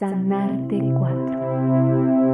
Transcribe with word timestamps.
Sanarte 0.00 0.74
4. 0.74 2.33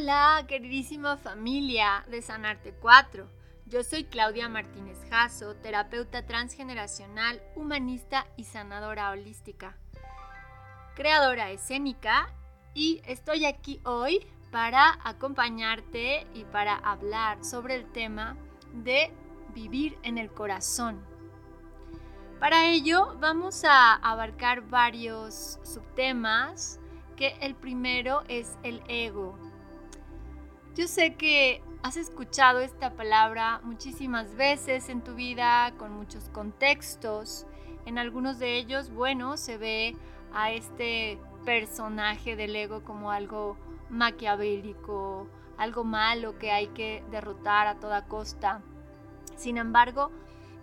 Hola, 0.00 0.44
queridísima 0.46 1.16
familia 1.16 2.04
de 2.08 2.22
Sanarte 2.22 2.72
4. 2.72 3.28
Yo 3.66 3.82
soy 3.82 4.04
Claudia 4.04 4.48
Martínez 4.48 4.96
Jasso, 5.10 5.56
terapeuta 5.56 6.24
transgeneracional, 6.24 7.42
humanista 7.56 8.24
y 8.36 8.44
sanadora 8.44 9.10
holística, 9.10 9.76
creadora 10.94 11.50
escénica 11.50 12.32
y 12.74 13.02
estoy 13.06 13.44
aquí 13.44 13.80
hoy 13.82 14.24
para 14.52 15.00
acompañarte 15.02 16.28
y 16.32 16.44
para 16.44 16.76
hablar 16.76 17.44
sobre 17.44 17.74
el 17.74 17.90
tema 17.90 18.36
de 18.72 19.12
vivir 19.52 19.98
en 20.04 20.16
el 20.16 20.30
corazón. 20.30 21.04
Para 22.38 22.66
ello 22.66 23.16
vamos 23.18 23.64
a 23.64 23.94
abarcar 23.94 24.60
varios 24.60 25.58
subtemas, 25.64 26.78
que 27.16 27.36
el 27.40 27.56
primero 27.56 28.22
es 28.28 28.56
el 28.62 28.80
ego 28.86 29.36
yo 30.78 30.86
sé 30.86 31.16
que 31.16 31.60
has 31.82 31.96
escuchado 31.96 32.60
esta 32.60 32.94
palabra 32.94 33.60
muchísimas 33.64 34.36
veces 34.36 34.88
en 34.88 35.02
tu 35.02 35.16
vida, 35.16 35.74
con 35.76 35.90
muchos 35.90 36.28
contextos. 36.28 37.46
En 37.84 37.98
algunos 37.98 38.38
de 38.38 38.58
ellos, 38.58 38.88
bueno, 38.90 39.36
se 39.36 39.58
ve 39.58 39.96
a 40.32 40.52
este 40.52 41.18
personaje 41.44 42.36
del 42.36 42.54
ego 42.54 42.84
como 42.84 43.10
algo 43.10 43.56
maquiavélico, 43.90 45.26
algo 45.56 45.82
malo 45.82 46.38
que 46.38 46.52
hay 46.52 46.68
que 46.68 47.02
derrotar 47.10 47.66
a 47.66 47.80
toda 47.80 48.04
costa. 48.04 48.62
Sin 49.34 49.56
embargo, 49.56 50.12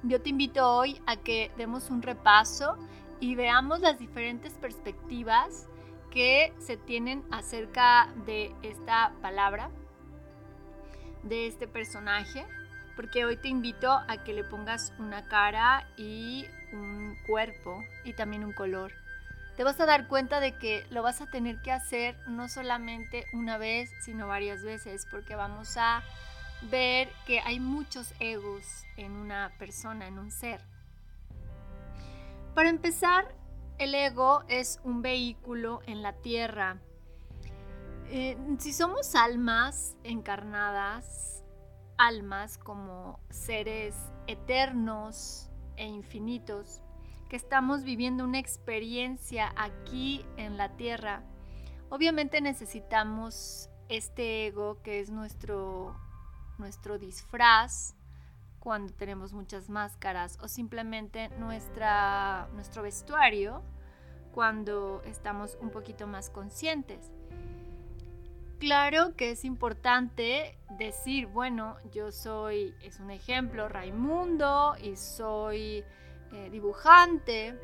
yo 0.01 0.21
te 0.21 0.29
invito 0.29 0.77
hoy 0.77 1.01
a 1.07 1.17
que 1.17 1.51
demos 1.57 1.89
un 1.89 2.01
repaso 2.01 2.77
y 3.19 3.35
veamos 3.35 3.81
las 3.81 3.99
diferentes 3.99 4.53
perspectivas 4.53 5.67
que 6.09 6.53
se 6.59 6.77
tienen 6.77 7.21
acerca 7.31 8.13
de 8.25 8.55
esta 8.63 9.11
palabra 9.21 9.69
de 11.25 11.47
este 11.47 11.67
personaje, 11.67 12.45
porque 12.95 13.25
hoy 13.25 13.35
te 13.35 13.49
invito 13.49 13.91
a 13.91 14.23
que 14.23 14.33
le 14.33 14.43
pongas 14.43 14.93
una 14.97 15.27
cara 15.27 15.85
y 15.97 16.45
un 16.71 17.17
cuerpo 17.27 17.83
y 18.03 18.13
también 18.13 18.45
un 18.45 18.53
color. 18.53 18.93
Te 19.57 19.63
vas 19.63 19.79
a 19.79 19.85
dar 19.85 20.07
cuenta 20.07 20.39
de 20.39 20.57
que 20.57 20.85
lo 20.89 21.01
vas 21.01 21.21
a 21.21 21.29
tener 21.29 21.61
que 21.61 21.71
hacer 21.71 22.17
no 22.27 22.47
solamente 22.47 23.25
una 23.33 23.57
vez, 23.57 23.89
sino 24.01 24.27
varias 24.27 24.63
veces, 24.63 25.07
porque 25.09 25.35
vamos 25.35 25.77
a 25.77 26.03
ver 26.69 27.09
que 27.25 27.39
hay 27.39 27.59
muchos 27.59 28.13
egos 28.19 28.83
en 28.97 29.11
una 29.13 29.51
persona, 29.57 30.07
en 30.07 30.19
un 30.19 30.31
ser. 30.31 30.61
Para 32.53 32.69
empezar, 32.69 33.33
el 33.77 33.93
ego 33.93 34.43
es 34.47 34.79
un 34.83 35.01
vehículo 35.01 35.81
en 35.85 36.01
la 36.01 36.13
tierra 36.13 36.77
eh, 38.09 38.37
si 38.59 38.73
somos 38.73 39.15
almas 39.15 39.95
encarnadas, 40.03 41.43
almas 41.97 42.57
como 42.57 43.19
seres 43.29 43.95
eternos 44.27 45.49
e 45.77 45.85
infinitos, 45.85 46.81
que 47.29 47.35
estamos 47.35 47.83
viviendo 47.83 48.23
una 48.23 48.39
experiencia 48.39 49.51
aquí 49.55 50.25
en 50.37 50.57
la 50.57 50.75
tierra, 50.75 51.23
obviamente 51.89 52.41
necesitamos 52.41 53.69
este 53.89 54.47
ego 54.47 54.81
que 54.81 54.99
es 54.99 55.09
nuestro, 55.09 55.95
nuestro 56.57 56.97
disfraz 56.97 57.95
cuando 58.59 58.93
tenemos 58.93 59.33
muchas 59.33 59.69
máscaras 59.69 60.37
o 60.41 60.47
simplemente 60.47 61.29
nuestra, 61.37 62.49
nuestro 62.53 62.81
vestuario 62.81 63.63
cuando 64.31 65.01
estamos 65.05 65.57
un 65.61 65.69
poquito 65.69 66.07
más 66.07 66.29
conscientes. 66.29 67.14
Claro 68.59 69.15
que 69.15 69.31
es 69.31 69.43
importante 69.43 70.57
decir, 70.77 71.27
bueno, 71.27 71.77
yo 71.91 72.11
soy, 72.11 72.73
es 72.81 72.99
un 72.99 73.11
ejemplo, 73.11 73.67
Raimundo 73.67 74.75
y 74.81 74.95
soy 74.95 75.83
eh, 76.31 76.49
dibujante 76.51 77.59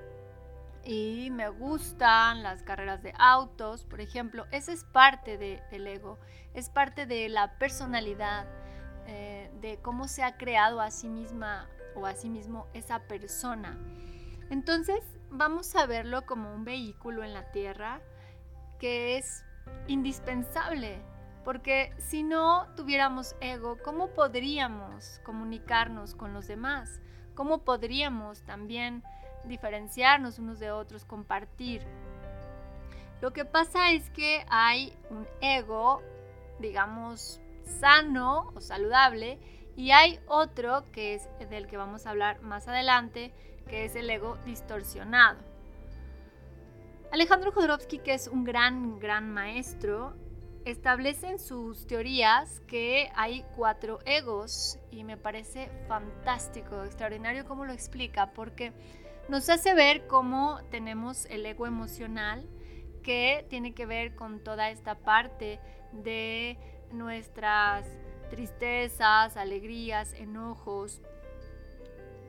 y 0.84 1.29
me 1.31 1.47
gustan 1.50 2.44
las 2.44 2.63
carreras 2.63 3.02
de 3.03 3.13
autos, 3.18 3.85
por 3.85 4.02
ejemplo, 4.02 4.46
eso 4.52 4.72
es 4.72 4.84
parte 4.84 5.38
del 5.38 5.88
ego, 5.88 6.18
es 6.53 6.69
parte 6.69 7.06
de 7.06 7.29
la 7.29 7.58
personalidad, 7.58 8.47
eh, 9.08 9.50
de 9.62 9.78
cómo 9.81 10.08
se 10.08 10.23
ha 10.23 10.38
creado 10.38 10.81
a 10.81 10.91
sí 10.91 11.08
misma 11.08 11.69
o 11.96 12.06
a 12.06 12.16
sí 12.16 12.29
mismo 12.29 12.68
esa 12.73 13.00
persona. 13.08 13.78
Entonces, 14.50 15.00
vamos 15.29 15.73
a 15.75 15.85
verlo 15.85 16.25
como 16.25 16.53
un 16.53 16.66
vehículo 16.66 17.23
en 17.23 17.34
la 17.34 17.52
tierra 17.52 18.02
que 18.79 19.18
es 19.18 19.46
indispensable, 19.88 21.01
porque 21.44 21.94
si 21.97 22.23
no 22.23 22.67
tuviéramos 22.75 23.35
ego, 23.41 23.77
¿cómo 23.83 24.09
podríamos 24.09 25.19
comunicarnos 25.23 26.16
con 26.16 26.33
los 26.33 26.47
demás? 26.47 27.01
¿Cómo 27.35 27.63
podríamos 27.63 28.44
también 28.44 29.03
diferenciarnos 29.45 30.39
unos 30.39 30.59
de 30.59 30.72
otros, 30.72 31.05
compartir? 31.05 31.81
Lo 33.22 33.33
que 33.33 33.45
pasa 33.45 33.91
es 33.91 34.09
que 34.11 34.45
hay 34.49 34.97
un 35.09 35.27
ego, 35.41 36.01
digamos, 36.59 37.39
sano 37.79 38.51
o 38.55 38.61
saludable, 38.61 39.39
y 39.75 39.91
hay 39.91 40.19
otro 40.28 40.91
que 40.91 41.16
es 41.16 41.29
del 41.49 41.67
que 41.67 41.78
vamos 41.78 42.05
a 42.05 42.11
hablar 42.11 42.41
más 42.41 42.67
adelante, 42.67 43.33
que 43.67 43.85
es 43.85 43.95
el 43.95 44.09
ego 44.09 44.38
distorsionado. 44.45 45.50
Alejandro 47.11 47.51
Jodorowsky, 47.51 47.99
que 47.99 48.13
es 48.13 48.27
un 48.29 48.45
gran, 48.45 48.97
gran 48.97 49.33
maestro, 49.33 50.16
establece 50.63 51.27
en 51.27 51.39
sus 51.39 51.85
teorías 51.85 52.61
que 52.67 53.11
hay 53.16 53.44
cuatro 53.57 53.99
egos 54.05 54.79
y 54.91 55.03
me 55.03 55.17
parece 55.17 55.69
fantástico, 55.89 56.85
extraordinario 56.85 57.45
cómo 57.45 57.66
lo 57.66 57.73
explica, 57.73 58.31
porque 58.31 58.72
nos 59.27 59.49
hace 59.49 59.73
ver 59.73 60.07
cómo 60.07 60.61
tenemos 60.72 61.25
el 61.25 61.45
ego 61.45 61.67
emocional 61.67 62.47
que 63.03 63.45
tiene 63.49 63.73
que 63.73 63.85
ver 63.85 64.16
con 64.16 64.39
toda 64.39 64.69
esta 64.69 64.95
parte 64.95 65.59
de 65.91 66.57
nuestras 66.93 67.85
tristezas, 68.29 69.35
alegrías, 69.35 70.13
enojos, 70.13 71.01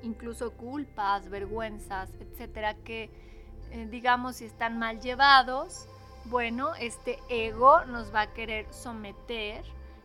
incluso 0.03 0.57
culpas, 0.57 1.29
vergüenzas, 1.29 2.11
etcétera, 2.19 2.75
que 2.75 3.32
eh, 3.73 3.89
digamos, 3.91 4.37
si 4.37 4.45
están 4.45 4.79
mal 4.79 5.01
llevados, 5.01 5.89
bueno, 6.27 6.75
este 6.75 7.19
ego 7.29 7.85
nos 7.87 8.15
va 8.15 8.23
a 8.23 8.33
querer 8.33 8.67
someter 8.73 9.65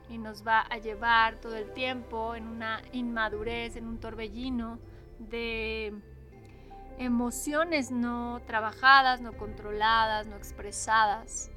y 0.09 0.17
nos 0.17 0.45
va 0.47 0.61
a 0.61 0.77
llevar 0.77 1.35
todo 1.35 1.55
el 1.57 1.73
tiempo 1.73 2.33
en 2.33 2.47
una 2.47 2.81
inmadurez, 2.93 3.75
en 3.75 3.87
un 3.87 3.99
torbellino 3.99 4.79
de 5.19 5.93
emociones 6.97 7.91
no 7.91 8.41
trabajadas, 8.47 9.21
no 9.21 9.33
controladas, 9.33 10.27
no 10.27 10.35
expresadas. 10.35 11.51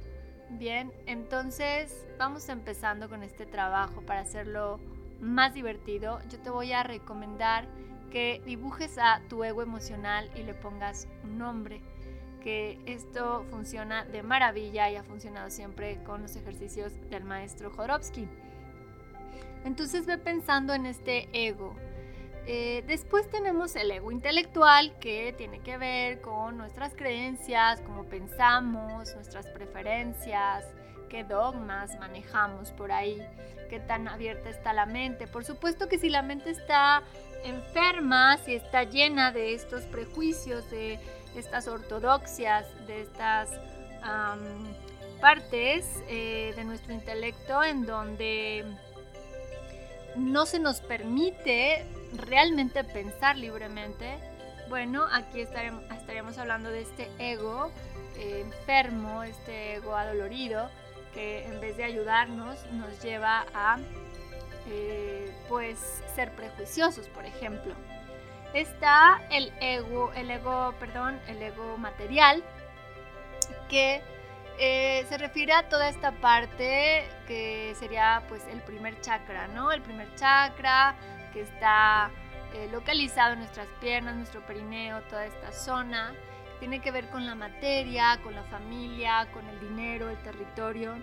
Bien, 0.49 0.91
entonces 1.05 2.05
vamos 2.19 2.49
empezando 2.49 3.09
con 3.09 3.23
este 3.23 3.45
trabajo 3.45 4.01
para 4.01 4.19
hacerlo 4.19 4.79
más 5.21 5.53
divertido. 5.53 6.19
Yo 6.29 6.39
te 6.39 6.49
voy 6.49 6.73
a 6.73 6.83
recomendar 6.83 7.67
que 8.11 8.41
dibujes 8.45 8.97
a 8.97 9.21
tu 9.29 9.43
ego 9.43 9.61
emocional 9.61 10.29
y 10.35 10.43
le 10.43 10.53
pongas 10.53 11.07
un 11.23 11.37
nombre 11.37 11.81
que 12.41 12.79
esto 12.85 13.45
funciona 13.49 14.03
de 14.05 14.23
maravilla 14.23 14.89
y 14.89 14.95
ha 14.95 15.03
funcionado 15.03 15.49
siempre 15.49 16.03
con 16.03 16.21
los 16.21 16.35
ejercicios 16.35 16.91
del 17.09 17.23
maestro 17.23 17.71
Jodorowsky. 17.71 18.27
Entonces 19.63 20.05
ve 20.05 20.17
pensando 20.17 20.73
en 20.73 20.85
este 20.85 21.29
ego. 21.33 21.75
Eh, 22.47 22.83
después 22.87 23.29
tenemos 23.29 23.75
el 23.75 23.91
ego 23.91 24.11
intelectual 24.11 24.97
que 24.99 25.33
tiene 25.37 25.59
que 25.59 25.77
ver 25.77 26.21
con 26.21 26.57
nuestras 26.57 26.95
creencias, 26.95 27.79
cómo 27.81 28.05
pensamos, 28.05 29.13
nuestras 29.13 29.47
preferencias, 29.47 30.65
qué 31.07 31.23
dogmas 31.23 31.99
manejamos 31.99 32.71
por 32.71 32.91
ahí, 32.91 33.21
qué 33.69 33.79
tan 33.79 34.07
abierta 34.07 34.49
está 34.49 34.73
la 34.73 34.87
mente. 34.87 35.27
Por 35.27 35.45
supuesto 35.45 35.87
que 35.87 35.99
si 35.99 36.09
la 36.09 36.23
mente 36.23 36.49
está 36.49 37.03
enferma, 37.43 38.37
si 38.37 38.55
está 38.55 38.83
llena 38.83 39.31
de 39.31 39.53
estos 39.53 39.83
prejuicios, 39.83 40.69
de 40.71 40.99
estas 41.35 41.67
ortodoxias, 41.67 42.65
de 42.87 43.01
estas 43.01 43.49
partes 45.21 45.85
eh, 46.07 46.53
de 46.55 46.65
nuestro 46.65 46.93
intelecto 46.93 47.63
en 47.63 47.85
donde 47.85 48.65
no 50.15 50.45
se 50.45 50.59
nos 50.59 50.81
permite 50.81 51.85
realmente 52.13 52.83
pensar 52.83 53.37
libremente, 53.37 54.17
bueno, 54.67 55.05
aquí 55.11 55.41
estaremos, 55.41 55.83
estaríamos 55.91 56.37
hablando 56.37 56.69
de 56.69 56.81
este 56.81 57.09
ego 57.19 57.71
eh, 58.17 58.41
enfermo, 58.41 59.23
este 59.23 59.75
ego 59.75 59.95
adolorido, 59.95 60.69
que 61.13 61.45
en 61.45 61.61
vez 61.61 61.77
de 61.77 61.83
ayudarnos 61.83 62.57
nos 62.73 63.01
lleva 63.01 63.45
a 63.53 63.77
eh, 64.67 65.31
pues 65.47 65.77
ser 66.15 66.31
prejuiciosos, 66.31 67.07
por 67.09 67.25
ejemplo. 67.25 67.73
Está 68.53 69.21
el 69.29 69.53
ego, 69.61 70.11
el 70.13 70.29
ego, 70.29 70.73
perdón, 70.79 71.19
el 71.27 71.41
ego 71.41 71.77
material, 71.77 72.43
que 73.69 74.01
eh, 74.59 75.05
se 75.07 75.17
refiere 75.17 75.53
a 75.53 75.69
toda 75.69 75.89
esta 75.89 76.11
parte 76.11 77.07
que 77.27 77.73
sería 77.79 78.23
pues 78.27 78.45
el 78.47 78.61
primer 78.61 78.99
chakra, 79.01 79.47
¿no? 79.47 79.71
El 79.71 79.81
primer 79.81 80.13
chakra 80.15 80.95
que 81.31 81.41
está 81.41 82.11
eh, 82.53 82.67
localizado 82.71 83.33
en 83.33 83.39
nuestras 83.39 83.67
piernas, 83.79 84.15
nuestro 84.15 84.41
perineo, 84.45 85.01
toda 85.03 85.25
esta 85.25 85.51
zona. 85.51 86.13
tiene 86.59 86.79
que 86.81 86.91
ver 86.91 87.09
con 87.09 87.25
la 87.25 87.33
materia, 87.33 88.19
con 88.21 88.35
la 88.35 88.43
familia, 88.43 89.27
con 89.33 89.47
el 89.47 89.59
dinero, 89.61 90.09
el 90.09 90.17
territorio. 90.17 90.95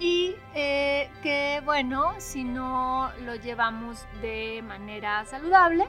Y 0.00 0.34
eh, 0.54 1.10
que 1.22 1.62
bueno, 1.64 2.14
si 2.18 2.42
no 2.42 3.12
lo 3.20 3.36
llevamos 3.36 4.04
de 4.20 4.62
manera 4.66 5.24
saludable, 5.26 5.86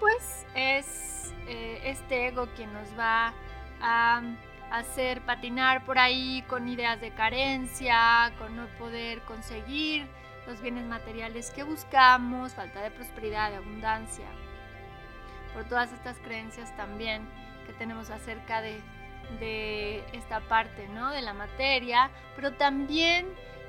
pues 0.00 0.46
es 0.54 1.34
este 1.46 2.28
ego 2.28 2.46
quien 2.56 2.72
nos 2.72 2.88
va 2.98 3.32
a 3.80 4.22
hacer 4.70 5.22
patinar 5.22 5.84
por 5.84 5.98
ahí 5.98 6.44
con 6.48 6.68
ideas 6.68 7.00
de 7.00 7.10
carencia, 7.10 8.32
con 8.38 8.56
no 8.56 8.66
poder 8.78 9.20
conseguir 9.22 10.06
los 10.46 10.60
bienes 10.60 10.84
materiales 10.84 11.50
que 11.50 11.62
buscamos, 11.62 12.54
falta 12.54 12.82
de 12.82 12.90
prosperidad, 12.90 13.50
de 13.50 13.56
abundancia, 13.56 14.26
por 15.54 15.64
todas 15.64 15.92
estas 15.92 16.18
creencias 16.18 16.74
también 16.76 17.28
que 17.66 17.72
tenemos 17.74 18.10
acerca 18.10 18.62
de, 18.62 18.80
esta 20.14 20.40
parte, 20.40 20.88
¿no? 20.88 21.10
De 21.10 21.20
la 21.20 21.34
materia, 21.34 22.10
pero 22.34 22.54
también 22.54 23.26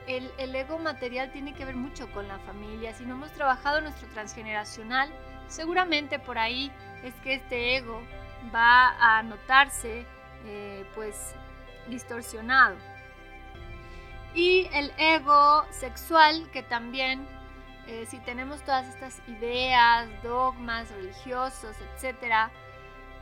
el, 0.08 0.32
el, 0.38 0.56
ego 0.56 0.80
material 0.80 1.34
tiene 1.34 1.54
que 1.54 1.66
ver 1.66 1.76
mucho 1.76 2.10
con 2.14 2.30
la 2.30 2.40
familia. 2.40 2.94
Si 2.94 3.06
no 3.06 3.16
hemos 3.16 3.34
trabajado 3.34 3.82
nuestro 3.82 4.08
transgeneracional, 4.10 5.12
seguramente 5.50 6.20
por 6.20 6.38
ahí 6.38 6.72
es 7.04 7.14
que 7.16 7.36
este 7.36 7.76
ego 7.78 8.02
va 8.54 8.96
a 9.00 9.24
notarse 9.24 10.06
eh, 10.46 10.86
pues 10.96 11.36
distorsionado. 11.88 12.78
Y 14.34 14.70
el 14.74 14.94
ego 14.98 15.66
sexual, 15.72 16.50
que 16.52 16.64
también 16.64 17.28
eh, 17.88 18.06
si 18.08 18.20
tenemos 18.20 18.62
todas 18.62 18.88
estas 18.88 19.20
ideas, 19.28 20.08
dogmas 20.22 20.90
religiosos, 20.92 21.76
etcétera, 21.96 22.52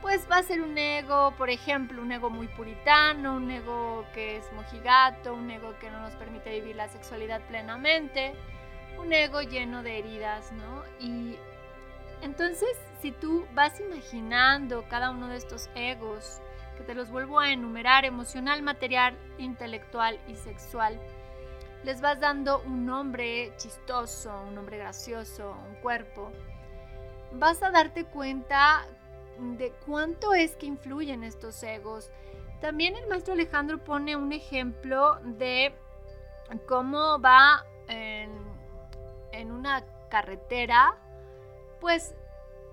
pues 0.02 0.30
va 0.30 0.36
a 0.36 0.42
ser 0.42 0.60
un 0.60 0.76
ego, 0.76 1.32
por 1.38 1.50
ejemplo, 1.50 2.02
un 2.02 2.12
ego 2.12 2.30
muy 2.30 2.46
puritano, 2.48 3.36
un 3.36 3.50
ego 3.50 4.04
que 4.12 4.36
es 4.36 4.52
mojigato, 4.52 5.34
un 5.34 5.50
ego 5.50 5.76
que 5.78 5.90
no 5.90 6.00
nos 6.00 6.14
permite 6.14 6.50
vivir 6.50 6.76
la 6.76 6.88
sexualidad 6.88 7.40
plenamente, 7.48 8.34
un 8.98 9.12
ego 9.12 9.40
lleno 9.40 9.82
de 9.82 9.98
heridas, 9.98 10.52
¿no? 10.52 10.84
Y 11.00 11.36
entonces, 12.22 12.68
si 13.00 13.12
tú 13.12 13.46
vas 13.54 13.78
imaginando 13.80 14.84
cada 14.88 15.10
uno 15.10 15.28
de 15.28 15.36
estos 15.36 15.68
egos, 15.74 16.40
que 16.78 16.84
te 16.84 16.94
los 16.94 17.10
vuelvo 17.10 17.40
a 17.40 17.50
enumerar, 17.50 18.04
emocional, 18.04 18.62
material, 18.62 19.16
intelectual 19.38 20.18
y 20.28 20.36
sexual. 20.36 20.98
Les 21.82 22.00
vas 22.00 22.20
dando 22.20 22.60
un 22.62 22.86
nombre 22.86 23.52
chistoso, 23.56 24.30
un 24.46 24.54
nombre 24.54 24.78
gracioso, 24.78 25.56
un 25.68 25.74
cuerpo. 25.76 26.30
Vas 27.32 27.62
a 27.62 27.70
darte 27.70 28.04
cuenta 28.04 28.86
de 29.38 29.72
cuánto 29.86 30.34
es 30.34 30.56
que 30.56 30.66
influyen 30.66 31.24
estos 31.24 31.62
egos. 31.62 32.10
También 32.60 32.96
el 32.96 33.06
maestro 33.08 33.34
Alejandro 33.34 33.82
pone 33.82 34.16
un 34.16 34.32
ejemplo 34.32 35.18
de 35.22 35.74
cómo 36.66 37.20
va 37.20 37.64
en, 37.88 38.30
una 39.50 39.84
carretera, 40.08 40.96
pues 41.80 42.14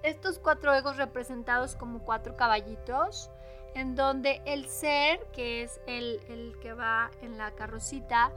estos 0.03 0.39
cuatro 0.39 0.73
egos 0.73 0.97
representados 0.97 1.75
como 1.75 1.99
cuatro 1.99 2.35
caballitos 2.35 3.31
en 3.75 3.95
donde 3.95 4.41
el 4.45 4.67
ser, 4.67 5.19
que 5.33 5.61
es 5.61 5.81
el, 5.85 6.55
que 6.61 6.73
va 6.73 7.11
en 7.21 7.37
la 7.37 7.51
carrocita, 7.51 8.31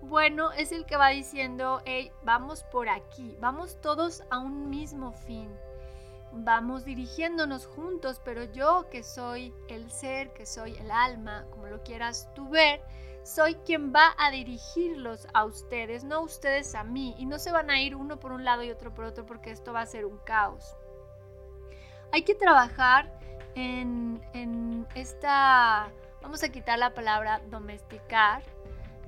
bueno, 0.00 0.52
es 0.52 0.72
el 0.72 0.86
que 0.86 0.96
va 0.96 1.08
diciendo, 1.08 1.82
hey, 1.84 2.10
vamos 2.24 2.64
por 2.64 2.88
aquí, 2.88 3.36
vamos 3.40 3.78
todos 3.82 4.24
a 4.30 4.38
un 4.38 4.70
mismo 4.70 5.12
fin, 5.12 5.50
vamos 6.32 6.86
dirigiéndonos 6.86 7.66
juntos, 7.66 8.22
pero 8.24 8.44
yo 8.44 8.88
que 8.90 9.02
soy 9.02 9.52
el 9.68 9.90
ser, 9.90 10.32
que 10.32 10.46
soy 10.46 10.74
el 10.76 10.90
alma, 10.90 11.44
como 11.50 11.66
lo 11.66 11.82
quieras 11.82 12.32
tú 12.34 12.48
ver, 12.48 12.80
soy 13.22 13.54
quien 13.56 13.92
va 13.92 14.14
a 14.18 14.30
dirigirlos 14.30 15.26
a 15.34 15.44
ustedes, 15.44 16.04
no 16.04 16.22
ustedes 16.22 16.74
a 16.74 16.84
mí, 16.84 17.14
y 17.18 17.26
no 17.26 17.38
se 17.38 17.52
van 17.52 17.70
a 17.70 17.80
ir 17.80 17.94
uno 17.94 18.18
por 18.18 18.32
un 18.32 18.44
lado 18.44 18.62
y 18.62 18.70
otro 18.70 18.92
por 18.94 19.04
otro 19.04 19.26
porque 19.26 19.50
esto 19.50 19.72
va 19.72 19.82
a 19.82 19.86
ser 19.86 20.06
un 20.06 20.18
caos. 20.18 20.76
Hay 22.12 22.22
que 22.22 22.34
trabajar 22.34 23.12
en, 23.54 24.86
esta, 24.94 25.90
vamos 26.22 26.42
a 26.42 26.48
quitar 26.48 26.78
la 26.78 26.94
palabra 26.94 27.40
domesticar, 27.50 28.42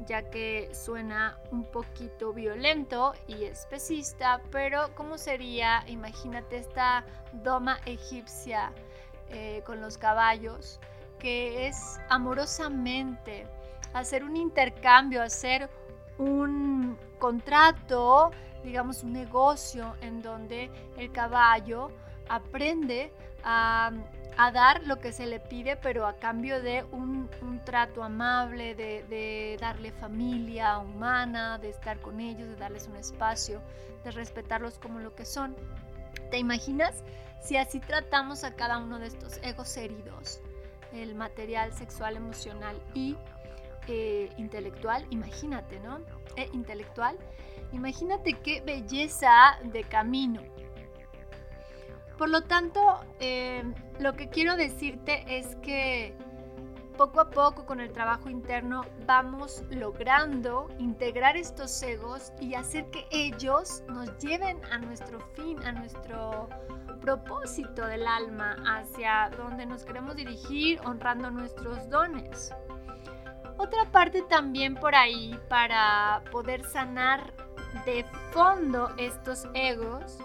ya 0.07 0.31
que 0.31 0.75
suena 0.75 1.39
un 1.51 1.65
poquito 1.65 2.33
violento 2.33 3.15
y 3.27 3.45
especista, 3.45 4.41
pero 4.51 4.95
¿cómo 4.95 5.17
sería? 5.17 5.85
Imagínate 5.87 6.59
esta 6.59 7.05
doma 7.33 7.79
egipcia 7.87 8.73
eh, 9.31 9.63
con 9.65 9.81
los 9.81 9.97
caballos, 9.99 10.81
que 11.19 11.69
es 11.69 11.99
amorosamente 12.09 13.47
hacer 13.95 14.25
un 14.25 14.37
intercambio, 14.37 15.23
hacer 15.23 15.69
un 16.19 16.99
contrato, 17.19 18.31
digamos 18.65 19.03
un 19.03 19.13
negocio 19.13 19.95
en 20.01 20.23
donde 20.23 20.71
el 20.97 21.11
caballo 21.13 21.91
aprende 22.29 23.13
a 23.45 23.93
dar 24.53 24.83
lo 24.87 24.99
que 24.99 25.13
se 25.13 25.27
le 25.27 25.41
pide, 25.41 25.77
pero 25.77 26.07
a 26.07 26.15
cambio 26.15 26.63
de 26.63 26.85
un, 26.93 27.29
trato 27.65 28.03
amable, 28.03 28.75
de, 28.75 29.57
darle 29.61 29.93
familia 29.93 30.79
humana, 30.79 31.59
de 31.59 31.71
estar 31.71 32.01
con 32.01 32.21
ellos, 32.21 32.49
de 32.49 32.57
darles 32.57 32.89
un 32.89 32.97
espacio, 32.97 33.61
de 34.05 34.11
respetarlos 34.11 34.79
como 34.79 34.99
lo 35.01 35.15
que 35.15 35.25
son. 35.25 35.55
¿Te 36.31 36.39
imaginas 36.39 37.05
si 37.41 37.57
así 37.57 37.79
tratamos 37.81 38.43
a 38.45 38.55
cada 38.55 38.79
uno 38.79 38.99
de 38.99 39.07
estos 39.09 39.39
egos 39.43 39.77
heridos? 39.77 40.41
El 40.93 41.15
material, 41.15 41.73
sexual, 41.73 42.17
emocional 42.17 42.77
y 42.95 43.17
eh, 43.89 44.29
intelectual, 44.37 45.07
imagínate, 45.11 45.81
¿no? 45.81 46.01
E 46.37 46.49
intelectual, 46.53 47.17
imagínate 47.73 48.35
qué 48.35 48.61
belleza 48.61 49.59
de 49.65 49.85
camino 49.85 50.41
por 52.23 52.31
lo 52.31 52.43
tanto, 52.43 53.01
eh, 53.19 53.65
lo 53.99 54.13
que 54.13 54.29
quiero 54.29 54.55
decirte 54.55 55.25
es 55.27 55.57
que 55.57 56.15
poco 56.97 57.19
a 57.19 57.31
poco 57.31 57.67
con 57.67 57.81
el 57.81 57.91
trabajo 57.91 58.31
interno 58.31 58.83
vamos 59.07 59.65
logrando 59.71 60.69
integrar 60.79 61.37
estos 61.37 61.83
egos 61.83 62.33
y 62.41 62.55
hacer 62.55 62.89
que 62.91 63.09
ellos 63.11 63.83
nos 63.89 64.17
lleven 64.19 64.65
a 64.71 64.79
nuestro 64.79 65.19
fin, 65.35 65.59
a 65.65 65.73
nuestro 65.73 66.49
propósito 67.01 67.85
del 67.87 68.07
alma, 68.07 68.55
hacia 68.67 69.29
donde 69.37 69.67
nos 69.67 69.85
queremos 69.85 70.15
dirigir 70.15 70.79
honrando 70.85 71.29
nuestros 71.29 71.91
dones. 71.91 72.53
Otra 73.63 73.85
parte 73.91 74.23
también 74.23 74.75
por 74.75 74.95
ahí 74.95 75.39
para 75.49 76.23
poder 76.33 76.65
sanar 76.65 77.33
de 77.87 78.05
fondo 78.33 78.91
estos 78.97 79.47
egos 79.55 80.19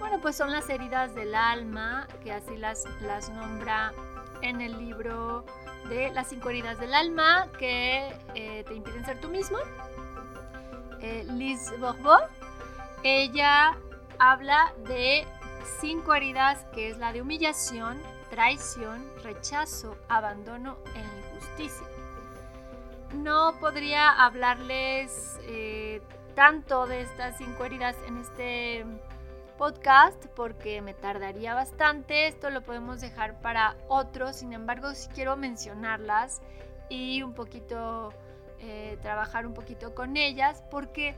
bueno, 0.00 0.18
pues 0.22 0.34
son 0.34 0.50
las 0.50 0.68
heridas 0.70 1.14
del 1.14 1.34
alma, 1.34 2.08
que 2.24 2.32
así 2.32 2.56
las, 2.56 2.84
las 3.02 3.28
nombra 3.28 3.92
en 4.40 4.62
el 4.62 4.78
libro 4.78 5.44
de 5.90 6.10
las 6.10 6.28
cinco 6.28 6.48
heridas 6.48 6.80
del 6.80 6.94
alma 6.94 7.48
que 7.58 8.08
eh, 8.34 8.64
te 8.66 8.74
impiden 8.74 9.04
ser 9.04 9.20
tú 9.20 9.28
mismo. 9.28 9.58
Eh, 11.00 11.26
Liz 11.34 11.70
Bourbeau, 11.78 12.18
ella 13.02 13.76
habla 14.18 14.72
de 14.88 15.26
cinco 15.80 16.14
heridas 16.14 16.64
que 16.72 16.88
es 16.88 16.96
la 16.96 17.12
de 17.12 17.20
humillación, 17.20 18.00
traición, 18.30 19.06
rechazo, 19.22 19.98
abandono 20.08 20.78
e 20.94 21.34
injusticia. 21.34 21.86
No 23.14 23.58
podría 23.58 24.10
hablarles 24.10 25.38
eh, 25.42 26.00
tanto 26.34 26.86
de 26.86 27.02
estas 27.02 27.36
cinco 27.38 27.64
heridas 27.64 27.96
en 28.06 28.18
este 28.18 28.84
podcast 29.58 30.24
porque 30.36 30.80
me 30.80 30.94
tardaría 30.94 31.54
bastante. 31.54 32.28
Esto 32.28 32.50
lo 32.50 32.62
podemos 32.62 33.00
dejar 33.00 33.40
para 33.42 33.76
otro. 33.88 34.32
Sin 34.32 34.52
embargo, 34.52 34.94
si 34.94 35.08
quiero 35.08 35.36
mencionarlas 35.36 36.40
y 36.88 37.22
un 37.22 37.34
poquito 37.34 38.12
eh, 38.60 38.96
trabajar 39.02 39.46
un 39.46 39.54
poquito 39.54 39.94
con 39.94 40.16
ellas 40.16 40.62
porque 40.70 41.14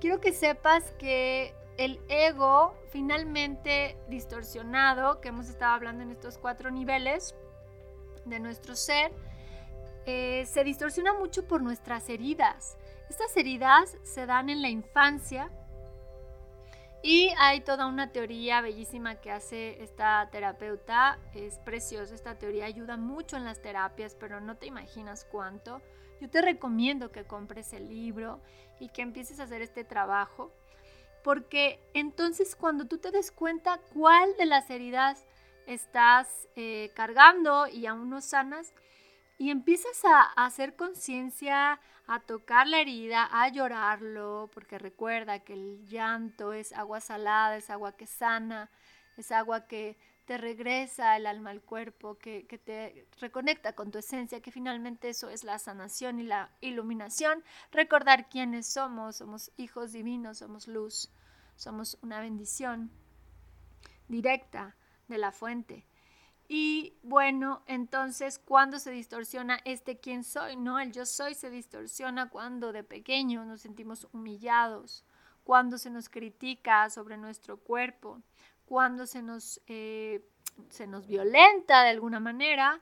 quiero 0.00 0.20
que 0.20 0.32
sepas 0.32 0.90
que 0.98 1.54
el 1.76 2.00
ego 2.08 2.74
finalmente 2.90 3.96
distorsionado, 4.08 5.20
que 5.20 5.28
hemos 5.28 5.48
estado 5.48 5.74
hablando 5.74 6.02
en 6.02 6.10
estos 6.10 6.38
cuatro 6.38 6.70
niveles 6.70 7.34
de 8.24 8.40
nuestro 8.40 8.74
ser, 8.74 9.12
eh, 10.06 10.46
se 10.46 10.64
distorsiona 10.64 11.12
mucho 11.12 11.46
por 11.46 11.62
nuestras 11.62 12.08
heridas. 12.08 12.78
Estas 13.10 13.36
heridas 13.36 13.96
se 14.02 14.26
dan 14.26 14.50
en 14.50 14.62
la 14.62 14.68
infancia 14.68 15.50
y 17.02 17.32
hay 17.38 17.60
toda 17.60 17.86
una 17.86 18.10
teoría 18.10 18.60
bellísima 18.60 19.16
que 19.20 19.30
hace 19.30 19.82
esta 19.82 20.28
terapeuta. 20.30 21.18
Es 21.34 21.58
preciosa, 21.58 22.14
esta 22.14 22.38
teoría 22.38 22.66
ayuda 22.66 22.96
mucho 22.96 23.36
en 23.36 23.44
las 23.44 23.60
terapias, 23.60 24.14
pero 24.14 24.40
no 24.40 24.56
te 24.56 24.66
imaginas 24.66 25.24
cuánto. 25.24 25.82
Yo 26.20 26.30
te 26.30 26.42
recomiendo 26.42 27.12
que 27.12 27.24
compres 27.24 27.72
el 27.72 27.88
libro 27.88 28.40
y 28.80 28.88
que 28.88 29.02
empieces 29.02 29.38
a 29.38 29.44
hacer 29.44 29.62
este 29.62 29.84
trabajo, 29.84 30.52
porque 31.22 31.78
entonces 31.94 32.56
cuando 32.56 32.86
tú 32.86 32.98
te 32.98 33.10
des 33.10 33.30
cuenta 33.30 33.80
cuál 33.92 34.36
de 34.36 34.46
las 34.46 34.70
heridas 34.70 35.26
estás 35.66 36.48
eh, 36.56 36.90
cargando 36.94 37.66
y 37.66 37.86
aún 37.86 38.08
no 38.08 38.20
sanas, 38.20 38.72
y 39.38 39.50
empiezas 39.50 40.04
a, 40.04 40.22
hacer 40.44 40.76
conciencia, 40.76 41.80
a 42.06 42.20
tocar 42.20 42.66
la 42.66 42.80
herida, 42.80 43.28
a 43.30 43.48
llorarlo, 43.48 44.50
porque 44.54 44.78
recuerda 44.78 45.40
que 45.40 45.52
el 45.52 45.86
llanto 45.86 46.52
es 46.52 46.72
agua 46.72 47.00
salada, 47.00 47.56
es 47.56 47.68
agua 47.68 47.96
que 47.96 48.06
sana, 48.06 48.70
es 49.16 49.32
agua 49.32 49.66
que 49.66 49.96
te 50.24 50.38
regresa 50.38 51.16
el 51.16 51.26
alma 51.26 51.50
al 51.50 51.62
cuerpo, 51.62 52.18
que, 52.18 52.42
te 52.64 53.06
reconecta 53.20 53.74
con 53.74 53.90
tu 53.90 53.98
esencia, 53.98 54.40
que 54.40 54.50
finalmente 54.50 55.08
eso 55.08 55.28
es 55.28 55.44
la 55.44 55.58
sanación 55.58 56.18
y 56.18 56.24
la 56.24 56.50
iluminación. 56.60 57.44
Recordar 57.70 58.28
quiénes 58.28 58.66
somos, 58.66 59.16
somos 59.16 59.52
hijos 59.56 59.92
divinos, 59.92 60.38
somos 60.38 60.66
luz, 60.66 61.10
somos 61.54 61.98
una 62.02 62.20
bendición 62.20 62.90
directa 64.08 64.74
de 65.08 65.18
la 65.18 65.30
fuente. 65.30 65.86
Y 66.48 66.94
bueno, 67.02 67.62
entonces 67.66 68.38
cuando 68.38 68.78
se 68.78 68.92
distorsiona 68.92 69.58
este 69.64 69.98
quién 69.98 70.22
soy, 70.22 70.56
¿no? 70.56 70.78
El 70.78 70.92
yo 70.92 71.04
soy 71.04 71.34
se 71.34 71.50
distorsiona 71.50 72.28
cuando 72.28 72.72
de 72.72 72.84
pequeño 72.84 73.44
nos 73.44 73.62
sentimos 73.62 74.06
humillados, 74.12 75.04
cuando 75.42 75.76
se 75.76 75.90
nos 75.90 76.08
critica 76.08 76.88
sobre 76.90 77.16
nuestro 77.16 77.56
cuerpo, 77.56 78.22
cuando 78.64 79.06
se 79.06 79.22
nos, 79.22 79.60
eh, 79.66 80.24
se 80.70 80.86
nos 80.86 81.06
violenta 81.06 81.82
de 81.82 81.90
alguna 81.90 82.20
manera, 82.20 82.80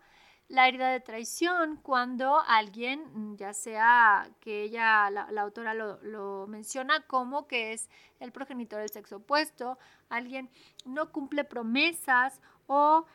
la 0.49 0.68
herida 0.68 0.90
de 0.90 1.00
traición, 1.00 1.78
cuando 1.78 2.40
alguien, 2.47 3.37
ya 3.38 3.54
sea 3.54 4.30
que 4.40 4.62
ella, 4.62 5.09
la, 5.11 5.40
autora 5.40 5.73
lo, 5.73 5.99
lo, 6.02 6.47
menciona 6.47 7.00
como 7.06 7.47
que 7.47 7.73
es 7.73 7.88
el 8.21 8.30
progenitor 8.30 8.78
del 8.80 8.90
sexo 8.90 9.16
opuesto, 9.16 9.78
alguien 10.11 10.50
no 10.85 11.12
cumple 11.12 11.44
promesas 11.44 12.42
o 12.66 13.06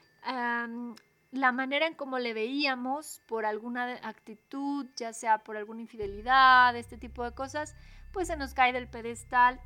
la 1.31 1.51
manera 1.51 1.85
en 1.85 1.93
cómo 1.93 2.17
le 2.17 2.33
veíamos 2.33 3.21
por 3.27 3.45
alguna 3.45 3.99
actitud, 4.03 4.87
ya 4.95 5.13
sea 5.13 5.39
por 5.43 5.57
alguna 5.57 5.81
infidelidad, 5.81 6.75
este 6.75 6.97
tipo 6.97 7.23
de 7.23 7.33
cosas, 7.33 7.75
pues 8.11 8.27
se 8.27 8.37
nos 8.37 8.53
cae 8.53 8.73
del 8.73 8.87
pedestal. 8.87 9.59